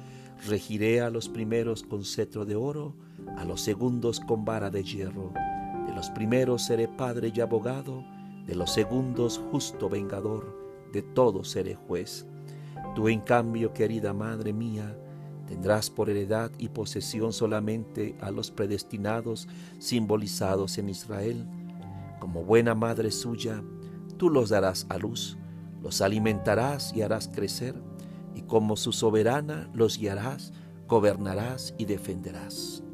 regiré 0.47 1.01
a 1.01 1.09
los 1.09 1.27
primeros 1.27 1.83
con 1.83 2.05
cetro 2.05 2.45
de 2.45 2.55
oro, 2.55 2.95
a 3.35 3.43
los 3.43 3.59
segundos 3.59 4.21
con 4.21 4.45
vara 4.45 4.69
de 4.69 4.85
hierro. 4.85 5.33
De 5.85 5.93
los 5.93 6.09
primeros 6.09 6.65
seré 6.65 6.87
padre 6.87 7.33
y 7.35 7.41
abogado, 7.41 8.05
de 8.47 8.55
los 8.55 8.71
segundos 8.71 9.41
justo 9.51 9.89
vengador, 9.89 10.57
de 10.93 11.01
todos 11.01 11.49
seré 11.49 11.75
juez. 11.75 12.25
Tú 12.95 13.09
en 13.09 13.19
cambio, 13.19 13.73
querida 13.73 14.13
Madre 14.13 14.53
mía, 14.53 14.97
tendrás 15.47 15.89
por 15.89 16.09
heredad 16.09 16.51
y 16.57 16.69
posesión 16.69 17.33
solamente 17.33 18.15
a 18.21 18.31
los 18.31 18.51
predestinados 18.51 19.47
simbolizados 19.79 20.77
en 20.77 20.89
Israel. 20.89 21.45
Como 22.19 22.43
buena 22.43 22.75
madre 22.75 23.11
suya, 23.11 23.63
tú 24.17 24.29
los 24.29 24.49
darás 24.49 24.85
a 24.89 24.97
luz, 24.97 25.37
los 25.81 26.01
alimentarás 26.01 26.93
y 26.95 27.01
harás 27.01 27.27
crecer, 27.27 27.75
y 28.33 28.41
como 28.41 28.75
su 28.75 28.91
soberana 28.91 29.69
los 29.73 29.97
guiarás, 29.97 30.51
gobernarás 30.87 31.73
y 31.77 31.85
defenderás 31.85 32.85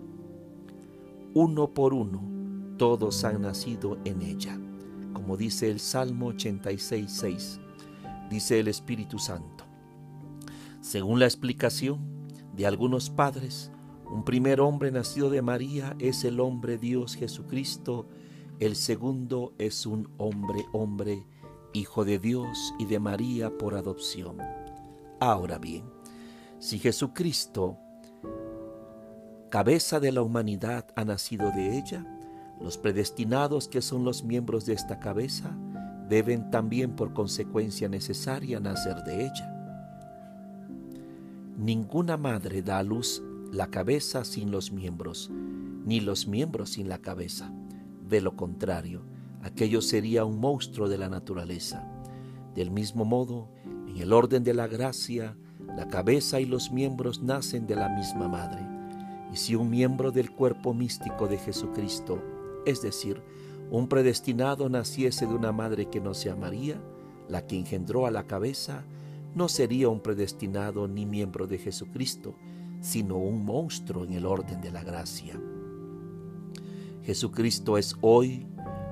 uno 1.34 1.74
por 1.74 1.94
uno, 1.94 2.22
todos 2.78 3.24
han 3.24 3.42
nacido 3.42 3.98
en 4.04 4.22
ella. 4.22 4.60
Como 5.14 5.38
dice 5.38 5.70
el 5.70 5.80
Salmo 5.80 6.34
86.6, 6.34 7.60
dice 8.30 8.60
el 8.60 8.68
Espíritu 8.68 9.18
Santo. 9.18 9.64
Según 10.82 11.20
la 11.20 11.26
explicación 11.26 12.21
de 12.62 12.68
algunos 12.68 13.10
padres, 13.10 13.72
un 14.12 14.24
primer 14.24 14.62
hombre 14.62 14.92
nacido 14.92 15.32
de 15.32 15.42
María 15.42 15.96
es 15.98 16.24
el 16.24 16.40
hombre 16.40 16.78
Dios 16.78 17.16
Jesucristo, 17.16 18.08
el 18.60 18.76
segundo 18.76 19.56
es 19.58 19.88
un 19.88 20.14
hombre 20.20 20.64
hombre, 20.72 21.26
hijo 21.74 22.06
de 22.06 22.20
Dios 22.20 22.76
y 22.78 22.86
de 22.86 23.00
María 23.00 23.58
por 23.58 23.74
adopción. 23.74 24.38
Ahora 25.20 25.58
bien, 25.58 25.86
si 26.60 26.78
Jesucristo 26.78 27.80
cabeza 29.50 30.00
de 30.00 30.12
la 30.12 30.22
humanidad 30.22 30.86
ha 30.96 31.04
nacido 31.04 31.50
de 31.50 31.80
ella, 31.80 32.06
los 32.60 32.78
predestinados 32.78 33.68
que 33.68 33.82
son 33.82 34.04
los 34.04 34.24
miembros 34.24 34.68
de 34.68 34.74
esta 34.74 35.00
cabeza 35.00 35.58
deben 36.08 36.52
también 36.52 36.96
por 36.96 37.16
consecuencia 37.16 37.90
necesaria 37.90 38.60
nacer 38.60 38.98
de 38.98 39.26
ella. 39.26 39.61
Ninguna 41.58 42.18
madre 42.18 42.62
da 42.62 42.80
a 42.80 42.84
luz 42.84 43.22
la 43.52 43.68
cabeza 43.68 44.24
sin 44.24 44.52
los 44.52 44.72
miembros, 44.72 45.30
ni 45.86 46.00
los 46.00 46.28
miembros 46.28 46.72
sin 46.72 46.88
la 46.90 47.00
cabeza. 47.00 47.52
De 48.08 48.22
lo 48.22 48.36
contrario, 48.36 49.04
aquello 49.42 49.82
sería 49.82 50.26
un 50.26 50.40
monstruo 50.40 50.88
de 50.88 50.98
la 50.98 51.10
naturaleza. 51.10 51.88
Del 52.56 52.72
mismo 52.72 53.06
modo, 53.06 53.50
en 53.88 53.98
el 53.98 54.14
orden 54.14 54.44
de 54.44 54.54
la 54.54 54.68
gracia, 54.68 55.36
la 55.76 55.88
cabeza 55.88 56.40
y 56.40 56.46
los 56.46 56.72
miembros 56.72 57.22
nacen 57.22 57.68
de 57.68 57.76
la 57.76 57.90
misma 57.90 58.28
madre. 58.28 58.66
Y 59.34 59.38
si 59.38 59.56
un 59.56 59.70
miembro 59.70 60.12
del 60.12 60.32
cuerpo 60.32 60.74
místico 60.74 61.28
de 61.28 61.38
Jesucristo, 61.38 62.22
es 62.66 62.82
decir, 62.82 63.22
un 63.70 63.88
predestinado 63.88 64.68
naciese 64.70 65.26
de 65.26 65.34
una 65.34 65.52
madre 65.52 65.90
que 65.90 66.02
no 66.02 66.14
sea 66.14 66.36
María, 66.36 66.82
la 67.30 67.46
que 67.48 67.58
engendró 67.58 68.06
a 68.06 68.12
la 68.12 68.24
cabeza, 68.24 68.84
no 69.34 69.48
sería 69.48 69.90
un 69.90 70.02
predestinado 70.02 70.88
ni 70.88 71.06
miembro 71.06 71.48
de 71.48 71.58
Jesucristo, 71.58 72.36
sino 72.82 73.18
un 73.18 73.46
monstruo 73.46 74.04
en 74.04 74.14
el 74.14 74.26
orden 74.26 74.62
de 74.62 74.72
la 74.72 74.84
gracia. 74.84 75.40
Jesucristo 77.04 77.78
es 77.78 77.96
hoy, 78.02 78.46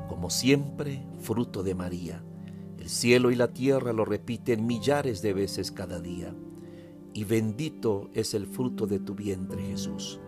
como 0.07 0.29
siempre, 0.29 1.05
fruto 1.19 1.63
de 1.63 1.75
María. 1.75 2.23
El 2.77 2.89
cielo 2.89 3.31
y 3.31 3.35
la 3.35 3.49
tierra 3.49 3.93
lo 3.93 4.05
repiten 4.05 4.65
millares 4.65 5.21
de 5.21 5.33
veces 5.33 5.71
cada 5.71 5.99
día. 5.99 6.33
Y 7.13 7.23
bendito 7.23 8.09
es 8.13 8.33
el 8.33 8.47
fruto 8.47 8.87
de 8.87 8.99
tu 8.99 9.15
vientre, 9.15 9.61
Jesús. 9.63 10.19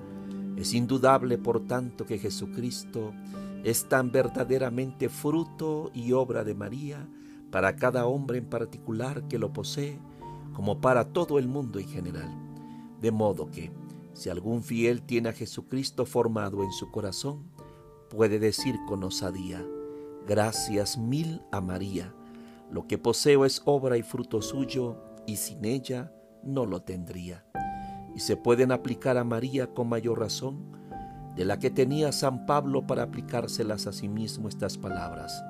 Es 0.57 0.73
indudable, 0.73 1.37
por 1.37 1.65
tanto, 1.65 2.05
que 2.05 2.19
Jesucristo 2.19 3.13
es 3.63 3.87
tan 3.87 4.11
verdaderamente 4.11 5.09
fruto 5.09 5.91
y 5.93 6.11
obra 6.11 6.43
de 6.43 6.55
María 6.55 7.07
para 7.51 7.75
cada 7.75 8.05
hombre 8.07 8.37
en 8.37 8.45
particular 8.45 9.27
que 9.27 9.37
lo 9.37 9.53
posee, 9.53 9.99
como 10.53 10.81
para 10.81 11.05
todo 11.05 11.37
el 11.37 11.47
mundo 11.47 11.79
en 11.79 11.87
general. 11.87 12.29
De 13.01 13.11
modo 13.11 13.49
que, 13.51 13.71
si 14.13 14.29
algún 14.29 14.63
fiel 14.63 15.01
tiene 15.01 15.29
a 15.29 15.33
Jesucristo 15.33 16.05
formado 16.05 16.63
en 16.63 16.71
su 16.71 16.91
corazón, 16.91 17.43
puede 18.09 18.39
decir 18.39 18.75
con 18.87 19.03
osadía, 19.03 19.65
gracias 20.27 20.97
mil 20.97 21.41
a 21.51 21.61
María, 21.61 22.13
Lo 22.71 22.87
que 22.87 22.97
poseo 22.97 23.43
es 23.43 23.61
obra 23.65 23.97
y 23.97 24.01
fruto 24.01 24.41
suyo, 24.41 24.95
y 25.27 25.35
sin 25.35 25.65
ella 25.65 26.13
no 26.41 26.65
lo 26.65 26.83
tendría. 26.83 27.43
Y 28.15 28.21
se 28.21 28.37
pueden 28.37 28.71
aplicar 28.71 29.17
a 29.17 29.25
María 29.25 29.73
con 29.73 29.89
mayor 29.89 30.19
razón 30.19 30.71
de 31.35 31.43
la 31.43 31.59
que 31.59 31.69
tenía 31.69 32.13
San 32.13 32.45
Pablo 32.45 32.87
para 32.87 33.03
aplicárselas 33.03 33.87
a 33.87 33.91
sí 33.91 34.07
mismo 34.07 34.47
estas 34.47 34.77
palabras. 34.77 35.43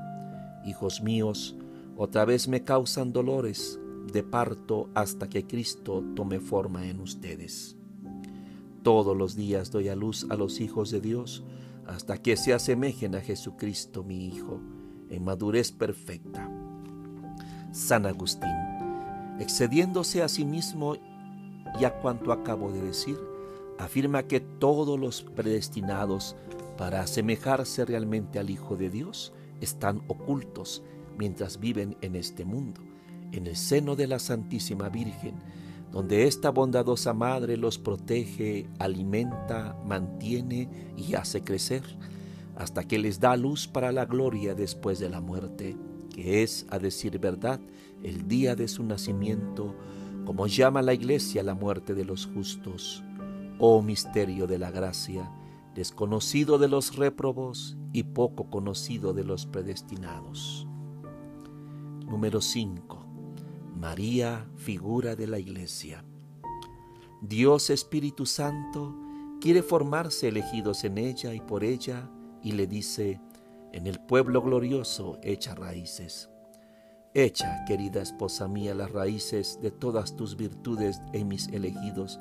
Hijos 0.66 1.02
míos, 1.02 1.56
otra 1.98 2.26
vez 2.26 2.48
me 2.48 2.64
causan 2.64 3.14
dolores 3.14 3.80
de 4.12 4.24
parto 4.24 4.90
hasta 4.96 5.30
que 5.30 5.46
Cristo 5.46 6.04
tome 6.16 6.40
forma 6.40 6.88
en 6.88 7.00
ustedes. 7.00 7.76
Todos 8.84 9.16
los 9.16 9.36
días 9.36 9.72
doy 9.72 9.90
a 9.90 9.96
luz 9.96 10.26
a 10.30 10.36
los 10.36 10.60
hijos 10.60 10.90
de 10.92 11.02
Dios 11.02 11.44
hasta 11.86 12.18
que 12.18 12.38
se 12.38 12.54
asemejen 12.54 13.16
a 13.16 13.22
Jesucristo 13.22 14.04
mi 14.04 14.28
Hijo 14.28 14.60
en 15.10 15.24
madurez 15.24 15.72
perfecta. 15.72 16.50
San 17.72 18.06
Agustín, 18.06 18.50
excediéndose 19.40 20.24
a 20.24 20.30
sí 20.30 20.46
mismo 20.46 20.96
y 21.80 21.86
a 21.86 22.00
cuanto 22.02 22.32
acabo 22.32 22.72
de 22.72 22.82
decir, 22.82 23.18
afirma 23.78 24.24
que 24.24 24.40
todos 24.40 25.00
los 25.00 25.22
predestinados 25.22 26.36
para 26.78 27.02
asemejarse 27.02 27.86
realmente 27.86 28.40
al 28.40 28.50
Hijo 28.50 28.76
de 28.76 28.90
Dios 28.90 29.34
están 29.60 30.02
ocultos 30.08 30.84
mientras 31.22 31.60
viven 31.60 31.96
en 32.02 32.16
este 32.16 32.46
mundo, 32.46 32.82
en 33.32 33.46
el 33.46 33.56
seno 33.56 33.96
de 33.96 34.08
la 34.08 34.18
Santísima 34.18 34.90
Virgen, 34.90 35.36
donde 35.92 36.26
esta 36.26 36.50
bondadosa 36.50 37.14
Madre 37.14 37.58
los 37.58 37.78
protege, 37.78 38.68
alimenta, 38.80 39.80
mantiene 39.86 40.68
y 40.98 41.14
hace 41.14 41.44
crecer, 41.44 41.84
hasta 42.56 42.88
que 42.88 42.98
les 42.98 43.20
da 43.20 43.38
luz 43.38 43.68
para 43.68 43.92
la 43.92 44.06
gloria 44.06 44.56
después 44.56 44.98
de 44.98 45.10
la 45.10 45.22
muerte, 45.22 45.78
que 46.10 46.42
es, 46.42 46.66
a 46.72 46.80
decir 46.80 47.20
verdad, 47.20 47.60
el 48.02 48.28
día 48.28 48.56
de 48.56 48.68
su 48.68 48.84
nacimiento, 48.84 49.76
como 50.26 50.48
llama 50.48 50.82
la 50.82 50.96
Iglesia 50.96 51.44
la 51.44 51.54
muerte 51.54 51.94
de 51.94 52.04
los 52.04 52.26
justos. 52.26 53.04
Oh 53.60 53.84
misterio 53.84 54.48
de 54.48 54.58
la 54.58 54.72
gracia, 54.72 55.32
desconocido 55.76 56.58
de 56.58 56.68
los 56.68 56.96
réprobos 56.96 57.78
y 57.94 58.02
poco 58.02 58.50
conocido 58.50 59.14
de 59.14 59.24
los 59.24 59.46
predestinados. 59.46 60.68
Número 62.12 62.42
5. 62.42 63.06
María, 63.80 64.46
figura 64.58 65.16
de 65.16 65.28
la 65.28 65.40
Iglesia. 65.40 66.04
Dios 67.22 67.70
Espíritu 67.70 68.26
Santo 68.26 68.94
quiere 69.40 69.64
formarse 69.64 70.28
elegidos 70.28 70.84
en 70.84 70.98
ella 70.98 71.34
y 71.34 71.40
por 71.40 71.64
ella 71.64 72.12
y 72.44 72.52
le 72.52 72.68
dice, 72.68 73.22
en 73.72 73.88
el 73.88 74.02
pueblo 74.02 74.42
glorioso 74.42 75.20
echa 75.24 75.56
raíces. 75.56 76.30
Echa, 77.14 77.64
querida 77.66 78.02
esposa 78.02 78.50
mía, 78.50 78.76
las 78.76 78.92
raíces 78.92 79.58
de 79.62 79.72
todas 79.72 80.18
tus 80.18 80.36
virtudes 80.36 81.00
en 81.14 81.30
mis 81.30 81.48
elegidos, 81.48 82.20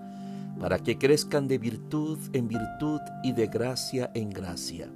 para 0.61 0.79
que 0.79 0.99
crezcan 0.99 1.49
de 1.49 1.59
virtud 1.59 2.17
en 2.33 2.47
virtud 2.47 3.01
y 3.25 3.33
de 3.33 3.49
gracia 3.49 4.13
en 4.15 4.31
gracia. 4.31 4.89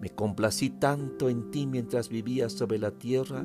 Me 0.00 0.10
complací 0.10 0.70
tanto 0.70 1.28
en 1.28 1.50
ti 1.50 1.66
mientras 1.66 2.08
vivías 2.08 2.52
sobre 2.52 2.78
la 2.78 2.90
tierra, 2.90 3.44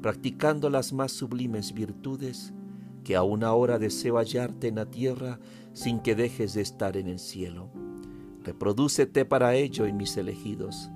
practicando 0.00 0.70
las 0.70 0.92
más 0.92 1.12
sublimes 1.12 1.74
virtudes, 1.74 2.52
que 3.04 3.16
aún 3.16 3.44
ahora 3.44 3.78
deseo 3.78 4.16
hallarte 4.16 4.68
en 4.68 4.76
la 4.76 4.86
tierra 4.86 5.38
sin 5.72 6.00
que 6.00 6.14
dejes 6.14 6.54
de 6.54 6.62
estar 6.62 6.96
en 6.96 7.06
el 7.06 7.18
cielo. 7.18 7.70
Reprodúcete 8.44 9.24
para 9.24 9.54
ello 9.54 9.86
en 9.86 9.96
mis 9.96 10.16
elegidos. 10.16 10.90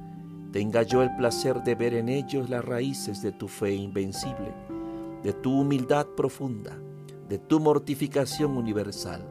Tenga 0.53 0.83
yo 0.83 1.03
el 1.03 1.15
placer 1.17 1.63
de 1.63 1.75
ver 1.75 1.95
en 1.95 2.09
ellos 2.09 2.49
las 2.49 2.65
raíces 2.65 3.21
de 3.23 3.33
tu 3.33 3.49
fe 3.49 3.75
invencible, 3.75 4.55
de 5.23 5.33
tu 5.33 5.61
humildad 5.61 6.07
profunda, 6.17 6.79
de 7.29 7.39
tu 7.39 7.61
mortificación 7.61 8.57
universal, 8.57 9.27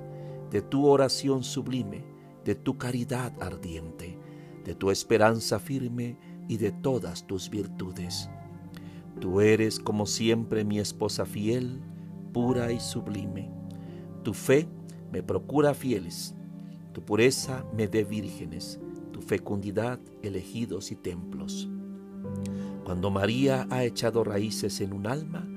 de 0.52 0.62
tu 0.62 0.86
oración 0.86 1.44
sublime, 1.44 2.04
de 2.44 2.56
tu 2.56 2.78
caridad 2.78 3.32
ardiente, 3.42 4.20
de 4.64 4.76
tu 4.76 4.92
esperanza 4.92 5.60
firme 5.60 6.18
y 6.48 6.58
de 6.58 6.72
todas 6.72 7.26
tus 7.26 7.50
virtudes. 7.50 8.30
Tú 9.20 9.42
eres 9.42 9.80
como 9.80 10.06
siempre 10.06 10.66
mi 10.66 10.80
esposa 10.80 11.26
fiel, 11.26 11.80
pura 12.34 12.72
y 12.72 12.80
sublime. 12.80 13.52
Tu 14.24 14.34
fe 14.34 14.68
me 15.12 15.22
procura 15.22 15.74
fieles, 15.74 16.36
tu 16.94 17.04
pureza 17.04 17.66
me 17.76 17.88
dé 17.88 18.04
vírgenes, 18.04 18.80
tu 19.12 19.22
fecundidad 19.22 20.00
elegidos 20.22 20.92
y 20.92 20.96
templos. 20.96 21.70
Cuando 22.84 23.12
María 23.12 23.68
ha 23.70 23.84
echado 23.84 24.24
raíces 24.24 24.82
en 24.82 24.94
un 24.94 25.08
alma, 25.08 25.48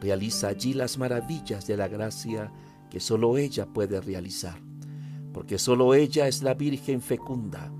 realiza 0.00 0.48
allí 0.48 0.74
las 0.74 0.98
maravillas 0.98 1.66
de 1.66 1.76
la 1.76 1.88
gracia 1.88 2.52
que 2.90 3.00
sólo 3.00 3.36
ella 3.36 3.66
puede 3.66 4.00
realizar, 4.00 4.60
porque 5.32 5.58
sólo 5.58 5.94
ella 5.94 6.28
es 6.28 6.42
la 6.42 6.54
Virgen 6.54 7.00
fecunda, 7.02 7.72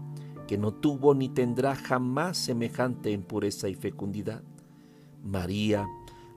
que 0.48 0.58
no 0.58 0.74
tuvo 0.74 1.14
ni 1.14 1.28
tendrá 1.28 1.76
jamás 1.76 2.36
semejante 2.36 3.12
en 3.12 3.22
pureza 3.22 3.68
y 3.68 3.74
fecundidad 3.76 4.42
María 5.22 5.86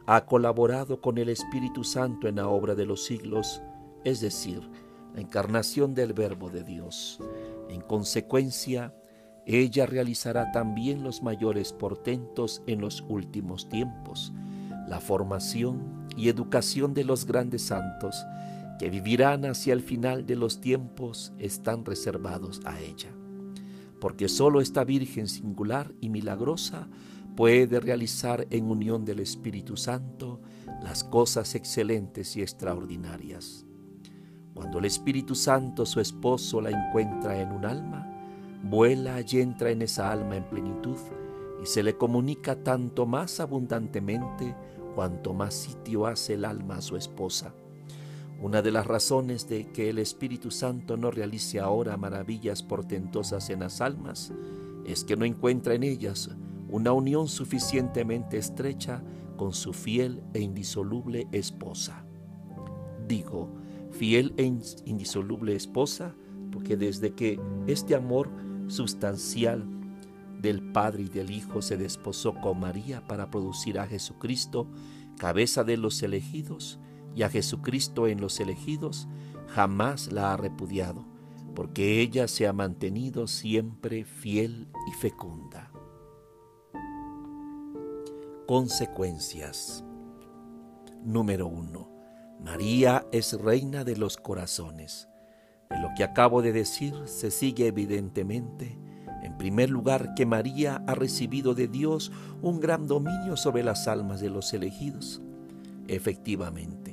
ha 0.06 0.26
colaborado 0.26 1.02
con 1.02 1.18
el 1.18 1.30
Espíritu 1.30 1.84
Santo 1.84 2.28
en 2.28 2.36
la 2.36 2.48
obra 2.48 2.76
de 2.76 2.86
los 2.86 3.06
siglos, 3.06 3.62
es 4.04 4.20
decir, 4.20 4.62
la 5.14 5.22
encarnación 5.22 5.94
del 5.94 6.14
Verbo 6.14 6.50
de 6.50 6.64
Dios. 6.64 7.20
En 7.70 7.82
consecuencia, 7.82 8.94
ella 9.46 9.86
realizará 9.86 10.52
también 10.52 11.04
los 11.04 11.24
mayores 11.24 11.74
portentos 11.74 12.62
en 12.68 12.82
los 12.82 13.02
últimos 13.08 13.70
tiempos, 13.70 14.34
la 14.88 15.00
formación 15.00 16.08
y 16.18 16.30
educación 16.30 16.94
de 16.94 17.04
los 17.04 17.26
grandes 17.26 17.64
santos 17.64 18.26
que 18.80 18.90
vivirán 18.90 19.46
hacia 19.46 19.74
el 19.74 19.82
final 19.82 20.26
de 20.26 20.36
los 20.36 20.60
tiempos 20.60 21.34
están 21.38 21.86
reservados 21.86 22.62
a 22.66 22.80
ella, 22.80 23.10
porque 24.02 24.28
sólo 24.28 24.60
esta 24.60 24.84
Virgen 24.84 25.28
singular 25.28 25.94
y 26.02 26.10
milagrosa 26.10 26.90
puede 27.38 27.80
realizar 27.80 28.48
en 28.50 28.66
unión 28.66 29.06
del 29.06 29.20
Espíritu 29.20 29.78
Santo 29.78 30.42
las 30.82 31.04
cosas 31.04 31.54
excelentes 31.54 32.36
y 32.36 32.42
extraordinarias. 32.42 33.64
Cuando 34.56 34.80
el 34.80 34.86
Espíritu 34.86 35.36
Santo, 35.36 35.86
su 35.86 36.02
esposo, 36.02 36.60
la 36.62 36.72
encuentra 36.72 37.40
en 37.40 37.52
un 37.52 37.64
alma, 37.64 38.12
vuela 38.64 39.22
y 39.22 39.40
entra 39.40 39.70
en 39.70 39.84
esa 39.84 40.12
alma 40.12 40.36
en 40.36 40.46
plenitud 40.46 40.98
y 41.62 41.68
se 41.68 41.84
le 41.84 41.96
comunica 41.96 42.56
tanto 42.56 43.06
más 43.06 43.40
abundantemente 43.40 44.56
cuanto 44.96 45.36
más 45.36 45.54
sitio 45.54 46.08
hace 46.08 46.34
el 46.34 46.46
alma 46.46 46.78
a 46.78 46.82
su 46.82 46.98
esposa. 46.98 47.54
Una 48.42 48.64
de 48.64 48.72
las 48.72 48.88
razones 48.88 49.48
de 49.48 49.68
que 49.68 49.92
el 49.92 50.00
Espíritu 50.00 50.50
Santo 50.50 50.98
no 50.98 51.12
realice 51.12 51.60
ahora 51.60 51.96
maravillas 51.96 52.64
portentosas 52.64 53.52
en 53.52 53.60
las 53.60 53.82
almas 53.82 54.34
es 54.84 55.04
que 55.04 55.16
no 55.16 55.26
encuentra 55.26 55.76
en 55.76 55.84
ellas 55.84 56.32
una 56.68 56.92
unión 56.92 57.28
suficientemente 57.28 58.40
estrecha 58.40 59.04
con 59.38 59.54
su 59.54 59.74
fiel 59.74 60.24
e 60.34 60.40
indisoluble 60.40 61.28
esposa. 61.32 62.04
Digo, 63.08 63.54
fiel 63.92 64.34
e 64.38 64.52
indisoluble 64.86 65.56
esposa, 65.56 66.16
porque 66.52 66.78
desde 66.78 67.14
que 67.14 67.40
este 67.68 67.94
amor 67.94 68.32
sustancial 68.68 69.64
del 70.42 70.72
Padre 70.72 71.04
y 71.04 71.10
del 71.10 71.30
Hijo 71.30 71.62
se 71.62 71.78
desposó 71.78 72.34
con 72.34 72.60
María 72.60 73.06
para 73.06 73.30
producir 73.30 73.78
a 73.78 73.86
Jesucristo, 73.86 74.68
cabeza 75.18 75.64
de 75.64 75.78
los 75.78 76.02
elegidos, 76.02 76.80
y 77.16 77.24
a 77.24 77.30
Jesucristo 77.30 78.08
en 78.08 78.22
los 78.22 78.40
elegidos, 78.40 79.08
jamás 79.48 80.12
la 80.12 80.34
ha 80.34 80.38
repudiado, 80.38 81.06
porque 81.56 82.02
ella 82.02 82.28
se 82.28 82.48
ha 82.48 82.54
mantenido 82.54 83.28
siempre 83.28 84.06
fiel 84.06 84.68
y 84.88 84.94
fecunda 84.94 85.72
consecuencias. 88.52 89.82
Número 91.06 91.48
1. 91.48 91.90
María 92.44 93.08
es 93.14 93.32
reina 93.40 93.86
de 93.86 93.96
los 93.96 94.18
corazones. 94.18 95.08
De 95.70 95.80
lo 95.80 95.88
que 95.96 96.04
acabo 96.04 96.42
de 96.42 96.52
decir 96.52 96.94
se 97.06 97.32
sigue 97.32 97.68
evidentemente, 97.68 98.78
en 99.24 99.38
primer 99.38 99.70
lugar, 99.70 100.16
que 100.16 100.26
María 100.26 100.84
ha 100.86 100.96
recibido 100.96 101.54
de 101.54 101.70
Dios 101.70 102.12
un 102.42 102.60
gran 102.60 102.88
dominio 102.88 103.38
sobre 103.38 103.64
las 103.64 103.88
almas 103.88 104.20
de 104.20 104.30
los 104.30 104.52
elegidos. 104.54 105.22
Efectivamente, 105.88 106.91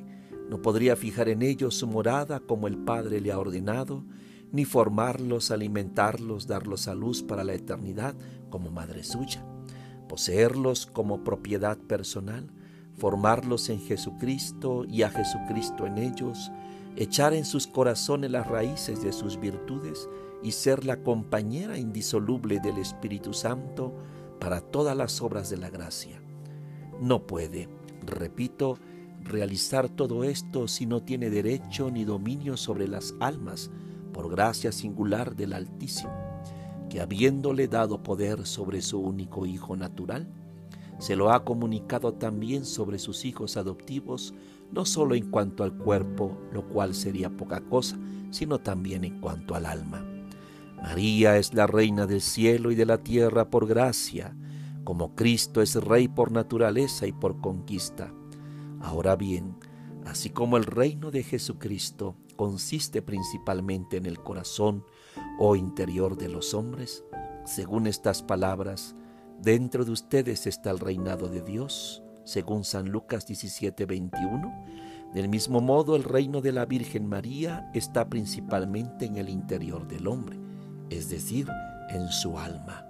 no 0.49 0.63
podría 0.63 0.97
fijar 0.97 1.29
en 1.29 1.43
ellos 1.43 1.75
su 1.75 1.87
morada 1.87 2.41
como 2.41 2.67
el 2.67 2.79
Padre 2.79 3.21
le 3.21 3.33
ha 3.33 3.39
ordenado, 3.39 4.05
ni 4.51 4.65
formarlos, 4.65 5.51
alimentarlos, 5.51 6.47
darlos 6.47 6.89
a 6.89 6.95
luz 6.95 7.23
para 7.23 7.45
la 7.45 7.55
eternidad 7.55 8.15
como 8.51 8.71
madre 8.71 9.05
suya 9.05 9.45
poseerlos 10.09 10.87
como 10.87 11.23
propiedad 11.23 11.77
personal, 11.77 12.51
formarlos 12.97 13.69
en 13.69 13.81
Jesucristo 13.81 14.85
y 14.85 15.03
a 15.03 15.11
Jesucristo 15.11 15.87
en 15.87 15.99
ellos, 15.99 16.51
echar 16.97 17.35
en 17.35 17.45
sus 17.45 17.67
corazones 17.69 18.31
las 18.31 18.49
raíces 18.49 19.03
de 19.03 19.13
sus 19.13 19.39
virtudes 19.39 20.09
y 20.43 20.53
ser 20.53 20.85
la 20.85 21.03
compañera 21.03 21.79
indisoluble 21.79 22.59
del 22.59 22.79
Espíritu 22.79 23.33
Santo 23.35 23.95
para 24.41 24.61
todas 24.61 24.97
las 24.97 25.21
obras 25.21 25.51
de 25.51 25.59
la 25.59 25.71
gracia. 25.71 26.21
no 27.01 27.27
puede, 27.27 27.69
repito, 28.05 28.79
realizar 29.23 29.89
todo 29.89 30.25
esto 30.25 30.69
si 30.69 30.87
no 30.87 31.03
tiene 31.03 31.31
derecho 31.31 31.91
ni 31.91 32.05
dominio 32.05 32.57
sobre 32.57 32.89
las 32.89 33.15
almas, 33.21 33.71
por 34.13 34.31
gracia 34.31 34.73
singular 34.73 35.37
del 35.37 35.53
Altísimo, 35.53 36.13
que 36.89 37.01
habiéndole 37.01 37.69
dado 37.69 38.03
poder 38.03 38.47
sobre 38.47 38.83
su 38.83 38.99
único 38.99 39.47
Hijo 39.47 39.77
natural, 39.77 40.27
se 40.99 41.15
lo 41.15 41.31
ha 41.31 41.45
comunicado 41.45 42.15
también 42.15 42.65
sobre 42.65 42.99
sus 42.99 43.25
hijos 43.25 43.57
adoptivos, 43.57 44.35
no 44.73 44.85
solo 44.85 45.15
en 45.15 45.31
cuanto 45.31 45.63
al 45.63 45.77
cuerpo, 45.77 46.37
lo 46.53 46.69
cual 46.69 46.95
sería 46.95 47.31
poca 47.31 47.61
cosa, 47.61 47.97
sino 48.31 48.59
también 48.59 49.05
en 49.05 49.21
cuanto 49.21 49.55
al 49.55 49.67
alma. 49.67 50.05
María 50.83 51.39
es 51.39 51.55
la 51.55 51.67
reina 51.67 52.07
del 52.07 52.21
cielo 52.21 52.71
y 52.71 52.75
de 52.75 52.87
la 52.87 52.99
tierra 52.99 53.51
por 53.51 53.67
gracia, 53.67 54.37
como 54.85 55.15
Cristo 55.15 55.63
es 55.63 55.75
rey 55.77 56.09
por 56.09 56.33
naturaleza 56.33 57.07
y 57.07 57.13
por 57.13 57.41
conquista. 57.41 58.13
Ahora 58.81 59.17
bien, 59.17 59.57
así 60.07 60.31
como 60.31 60.57
el 60.57 60.65
reino 60.65 61.11
de 61.11 61.23
Jesucristo 61.23 62.17
consiste 62.37 63.03
principalmente 63.03 63.97
en 63.97 64.07
el 64.07 64.21
corazón 64.21 64.85
o 65.39 65.57
interior 65.57 66.17
de 66.17 66.29
los 66.29 66.55
hombres, 66.55 67.05
según 67.45 67.87
estas 67.87 68.23
palabras, 68.23 68.95
dentro 69.41 69.85
de 69.85 69.93
ustedes 69.93 70.47
está 70.47 70.71
el 70.71 70.79
reinado 70.79 71.29
de 71.29 71.43
Dios, 71.43 72.03
según 72.25 72.65
San 72.65 72.91
Lucas 72.91 73.27
17:21. 73.27 74.53
Del 75.15 75.29
mismo 75.29 75.61
modo, 75.61 75.97
el 75.97 76.05
reino 76.05 76.43
de 76.43 76.53
la 76.53 76.67
Virgen 76.67 77.07
María 77.07 77.71
está 77.73 78.09
principalmente 78.09 79.07
en 79.07 79.17
el 79.17 79.31
interior 79.31 79.89
del 79.89 80.07
hombre, 80.07 80.39
es 80.91 81.09
decir, 81.09 81.49
en 81.89 82.09
su 82.09 82.39
alma. 82.39 82.88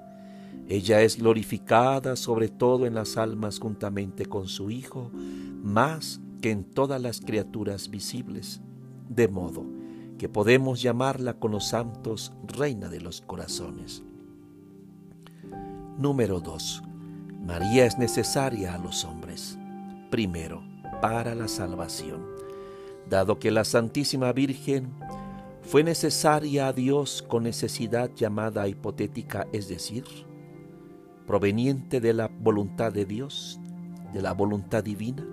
Ella 0.68 1.00
es 1.00 1.16
glorificada 1.16 2.14
sobre 2.14 2.48
todo 2.48 2.84
en 2.84 2.94
las 2.94 3.16
almas 3.16 3.58
juntamente 3.58 4.26
con 4.26 4.48
su 4.48 4.70
Hijo, 4.70 5.10
más 5.62 6.20
que 6.42 6.50
en 6.50 6.64
todas 6.64 7.00
las 7.00 7.20
criaturas 7.22 7.88
visibles, 7.88 8.60
de 9.08 9.28
modo 9.28 9.64
que 10.18 10.28
podemos 10.28 10.82
llamarla 10.82 11.34
con 11.34 11.52
los 11.52 11.68
santos 11.68 12.32
Reina 12.46 12.88
de 12.88 13.00
los 13.00 13.22
Corazones. 13.22 14.02
Número 15.96 16.40
2. 16.40 16.82
María 17.46 17.86
es 17.86 17.96
necesaria 17.96 18.74
a 18.74 18.78
los 18.78 19.04
hombres. 19.04 19.58
Primero, 20.10 20.62
para 21.00 21.34
la 21.34 21.48
salvación. 21.48 22.26
Dado 23.08 23.38
que 23.38 23.50
la 23.50 23.64
Santísima 23.64 24.32
Virgen 24.32 24.92
fue 25.62 25.82
necesaria 25.82 26.68
a 26.68 26.72
Dios 26.72 27.24
con 27.26 27.44
necesidad 27.44 28.10
llamada 28.14 28.68
hipotética, 28.68 29.46
es 29.52 29.68
decir, 29.68 30.04
proveniente 31.28 32.00
de 32.00 32.14
la 32.14 32.30
voluntad 32.40 32.90
de 32.90 33.04
Dios, 33.04 33.60
de 34.14 34.22
la 34.22 34.32
voluntad 34.32 34.82
divina, 34.82 35.28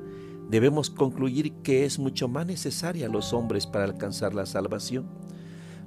debemos 0.50 0.90
concluir 0.90 1.54
que 1.64 1.86
es 1.86 2.00
mucho 2.00 2.28
más 2.28 2.46
necesaria 2.46 3.06
a 3.06 3.10
los 3.10 3.32
hombres 3.32 3.66
para 3.66 3.86
alcanzar 3.86 4.36
la 4.36 4.46
salvación. 4.46 5.06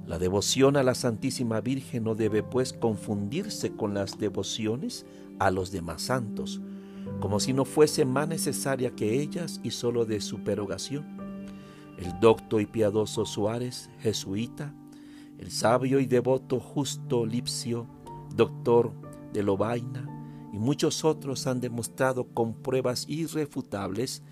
La 0.07 0.17
devoción 0.17 0.77
a 0.77 0.83
la 0.83 0.95
Santísima 0.95 1.61
Virgen 1.61 2.05
no 2.05 2.15
debe 2.15 2.41
pues 2.41 2.73
confundirse 2.73 3.75
con 3.75 3.93
las 3.93 4.17
devociones 4.17 5.05
a 5.37 5.51
los 5.51 5.71
demás 5.71 6.01
santos, 6.01 6.59
como 7.19 7.39
si 7.39 7.53
no 7.53 7.63
fuese 7.63 8.03
más 8.03 8.27
necesaria 8.27 8.89
que 8.95 9.21
ellas 9.21 9.61
y 9.61 9.69
sólo 9.69 10.05
de 10.05 10.21
su 10.21 10.39
perogación. 10.39 11.05
El 11.99 12.19
docto 12.19 12.59
y 12.59 12.65
piadoso 12.65 13.27
Suárez, 13.27 13.91
jesuita, 13.99 14.73
el 15.37 15.51
sabio 15.51 15.99
y 15.99 16.07
devoto 16.07 16.59
justo 16.59 17.27
Lipsio, 17.27 17.85
doctor 18.35 18.91
de 19.33 19.43
Lobaina 19.43 20.07
y 20.51 20.59
muchos 20.59 21.05
otros 21.05 21.47
han 21.47 21.59
demostrado 21.59 22.27
con 22.33 22.53
pruebas 22.53 23.05
irrefutables 23.07 24.23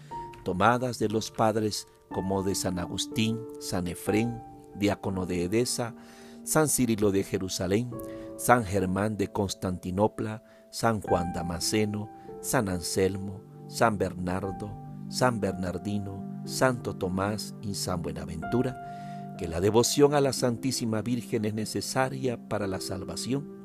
tomadas 0.44 1.00
de 1.00 1.10
los 1.10 1.32
padres 1.32 1.88
como 2.10 2.42
de 2.42 2.56
San 2.56 2.80
Agustín, 2.80 3.40
San 3.60 3.88
Efrén, 3.88 4.42
diácono 4.76 5.26
de 5.26 5.44
Edesa, 5.44 5.96
San 6.44 6.70
Cirilo 6.70 7.12
de 7.12 7.24
Jerusalén, 7.24 7.92
San 8.38 8.64
Germán 8.64 9.18
de 9.18 9.28
Constantinopla, 9.32 10.44
San 10.72 11.02
Juan 11.02 11.34
Damasceno, 11.34 12.10
San 12.40 12.70
Anselmo, 12.70 13.42
San 13.68 13.98
Bernardo, 13.98 14.72
San 15.10 15.42
Bernardino, 15.42 16.42
Santo 16.46 16.96
Tomás 16.96 17.54
y 17.62 17.74
San 17.74 18.02
Buenaventura, 18.02 19.36
que 19.38 19.48
la 19.48 19.60
devoción 19.60 20.14
a 20.14 20.22
la 20.22 20.34
Santísima 20.34 21.02
Virgen 21.02 21.46
es 21.46 21.54
necesaria 21.54 22.38
para 22.48 22.68
la 22.68 22.80
salvación 22.80 23.57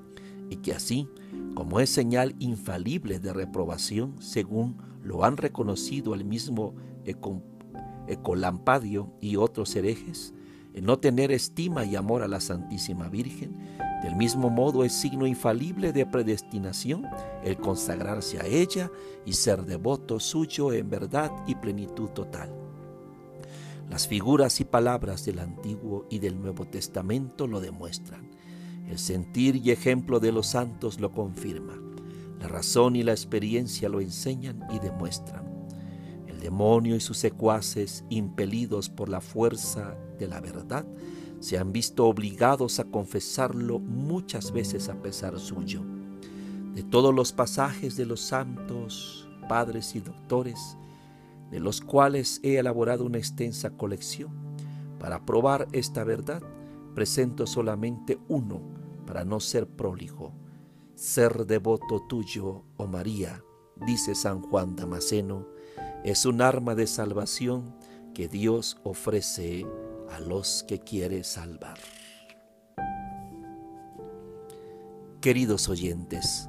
y 0.52 0.56
que 0.56 0.72
así, 0.72 1.08
como 1.54 1.80
es 1.80 1.90
señal 1.90 2.34
infalible 2.38 3.18
de 3.18 3.32
reprobación, 3.32 4.20
según 4.20 4.76
lo 5.02 5.24
han 5.24 5.36
reconocido 5.36 6.14
el 6.14 6.24
mismo 6.24 6.74
Ecolampadio 8.06 9.12
y 9.20 9.36
otros 9.36 9.74
herejes, 9.74 10.34
el 10.74 10.84
no 10.84 10.98
tener 10.98 11.32
estima 11.32 11.84
y 11.84 11.96
amor 11.96 12.22
a 12.22 12.28
la 12.28 12.40
Santísima 12.40 13.08
Virgen, 13.08 13.56
del 14.02 14.14
mismo 14.16 14.50
modo 14.50 14.84
es 14.84 14.92
signo 14.92 15.26
infalible 15.26 15.92
de 15.92 16.06
predestinación 16.06 17.06
el 17.44 17.56
consagrarse 17.56 18.38
a 18.38 18.46
ella 18.46 18.90
y 19.24 19.32
ser 19.32 19.64
devoto 19.64 20.20
suyo 20.20 20.72
en 20.72 20.90
verdad 20.90 21.30
y 21.46 21.54
plenitud 21.54 22.10
total. 22.10 22.54
Las 23.88 24.06
figuras 24.08 24.60
y 24.60 24.64
palabras 24.64 25.24
del 25.24 25.38
Antiguo 25.38 26.06
y 26.10 26.18
del 26.18 26.40
Nuevo 26.40 26.66
Testamento 26.66 27.46
lo 27.46 27.60
demuestran. 27.60 28.41
El 28.92 28.98
sentir 28.98 29.56
y 29.56 29.70
ejemplo 29.70 30.20
de 30.20 30.32
los 30.32 30.48
santos 30.48 31.00
lo 31.00 31.12
confirma. 31.12 31.80
La 32.38 32.46
razón 32.46 32.94
y 32.94 33.02
la 33.02 33.12
experiencia 33.12 33.88
lo 33.88 34.02
enseñan 34.02 34.60
y 34.70 34.80
demuestran. 34.80 35.46
El 36.26 36.40
demonio 36.40 36.94
y 36.94 37.00
sus 37.00 37.16
secuaces, 37.16 38.04
impelidos 38.10 38.90
por 38.90 39.08
la 39.08 39.22
fuerza 39.22 39.96
de 40.18 40.28
la 40.28 40.42
verdad, 40.42 40.84
se 41.40 41.56
han 41.56 41.72
visto 41.72 42.06
obligados 42.06 42.80
a 42.80 42.84
confesarlo 42.84 43.78
muchas 43.78 44.52
veces 44.52 44.90
a 44.90 45.00
pesar 45.00 45.40
suyo. 45.40 45.80
De 46.74 46.82
todos 46.82 47.14
los 47.14 47.32
pasajes 47.32 47.96
de 47.96 48.04
los 48.04 48.20
santos, 48.20 49.26
padres 49.48 49.96
y 49.96 50.00
doctores, 50.00 50.76
de 51.50 51.60
los 51.60 51.80
cuales 51.80 52.40
he 52.42 52.58
elaborado 52.58 53.06
una 53.06 53.16
extensa 53.16 53.70
colección, 53.70 54.32
para 54.98 55.24
probar 55.24 55.66
esta 55.72 56.04
verdad, 56.04 56.42
presento 56.94 57.46
solamente 57.46 58.18
uno 58.28 58.71
para 59.06 59.24
no 59.24 59.40
ser 59.40 59.66
próligo. 59.66 60.32
Ser 60.94 61.46
devoto 61.46 62.06
tuyo, 62.08 62.64
oh 62.76 62.86
María, 62.86 63.42
dice 63.86 64.14
San 64.14 64.42
Juan 64.42 64.76
Damasceno, 64.76 65.46
es 66.04 66.26
un 66.26 66.42
arma 66.42 66.74
de 66.74 66.86
salvación 66.86 67.74
que 68.14 68.28
Dios 68.28 68.78
ofrece 68.84 69.66
a 70.10 70.20
los 70.20 70.64
que 70.68 70.78
quiere 70.80 71.24
salvar. 71.24 71.78
Queridos 75.20 75.68
oyentes, 75.68 76.48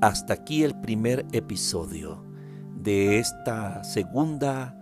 hasta 0.00 0.34
aquí 0.34 0.62
el 0.62 0.80
primer 0.80 1.26
episodio 1.32 2.24
de 2.74 3.18
esta 3.18 3.84
segunda 3.84 4.74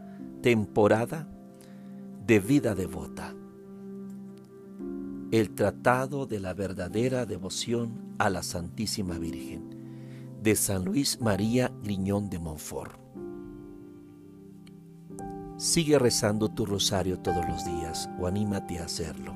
temporada 0.42 1.28
de 2.26 2.38
vida 2.38 2.74
devota. 2.74 3.34
El 5.34 5.50
tratado 5.50 6.26
de 6.26 6.38
la 6.38 6.54
verdadera 6.54 7.26
devoción 7.26 8.14
a 8.18 8.30
la 8.30 8.44
Santísima 8.44 9.18
Virgen 9.18 10.38
de 10.40 10.54
San 10.54 10.84
Luis 10.84 11.20
María 11.20 11.72
Griñón 11.82 12.30
de 12.30 12.38
Montfort. 12.38 13.00
Sigue 15.56 15.98
rezando 15.98 16.50
tu 16.50 16.64
rosario 16.64 17.18
todos 17.18 17.44
los 17.48 17.64
días 17.64 18.08
o 18.20 18.28
anímate 18.28 18.78
a 18.78 18.84
hacerlo. 18.84 19.34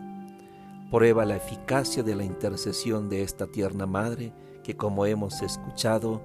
Prueba 0.92 1.24
la 1.24 1.34
eficacia 1.34 2.04
de 2.04 2.14
la 2.14 2.22
intercesión 2.22 3.08
de 3.08 3.24
esta 3.24 3.48
tierna 3.48 3.86
Madre 3.86 4.32
que 4.62 4.76
como 4.76 5.04
hemos 5.04 5.42
escuchado, 5.42 6.22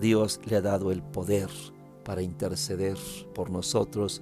Dios 0.00 0.40
le 0.46 0.56
ha 0.56 0.62
dado 0.62 0.90
el 0.90 1.00
poder 1.00 1.48
para 2.02 2.22
interceder 2.22 2.98
por 3.36 3.50
nosotros, 3.50 4.20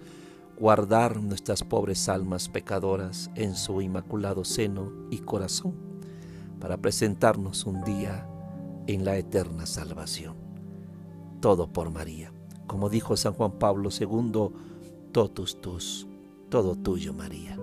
guardar 0.60 1.22
nuestras 1.22 1.64
pobres 1.64 2.06
almas 2.10 2.50
pecadoras 2.50 3.30
en 3.34 3.54
su 3.54 3.80
inmaculado 3.80 4.44
seno 4.44 4.92
y 5.10 5.18
corazón, 5.18 5.74
para 6.60 6.76
presentarnos 6.76 7.64
un 7.64 7.82
día 7.82 8.28
en 8.86 9.06
la 9.06 9.16
eterna 9.16 9.64
salvación. 9.64 10.36
Todo 11.40 11.72
por 11.72 11.90
María. 11.90 12.30
Como 12.66 12.90
dijo 12.90 13.16
San 13.16 13.32
Juan 13.32 13.52
Pablo 13.52 13.88
II, 13.98 14.50
totus 15.12 15.62
tus, 15.62 16.06
todo 16.50 16.76
tuyo 16.76 17.14
María. 17.14 17.58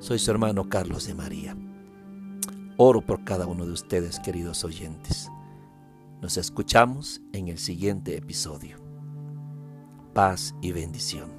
Soy 0.00 0.18
su 0.18 0.32
hermano 0.32 0.68
Carlos 0.68 1.06
de 1.06 1.14
María. 1.14 1.56
Oro 2.76 3.00
por 3.00 3.22
cada 3.22 3.46
uno 3.46 3.64
de 3.64 3.72
ustedes, 3.72 4.18
queridos 4.18 4.64
oyentes. 4.64 5.30
Nos 6.20 6.36
escuchamos 6.36 7.20
en 7.32 7.46
el 7.46 7.58
siguiente 7.58 8.16
episodio. 8.16 8.78
Paz 10.14 10.54
y 10.60 10.72
bendición. 10.72 11.37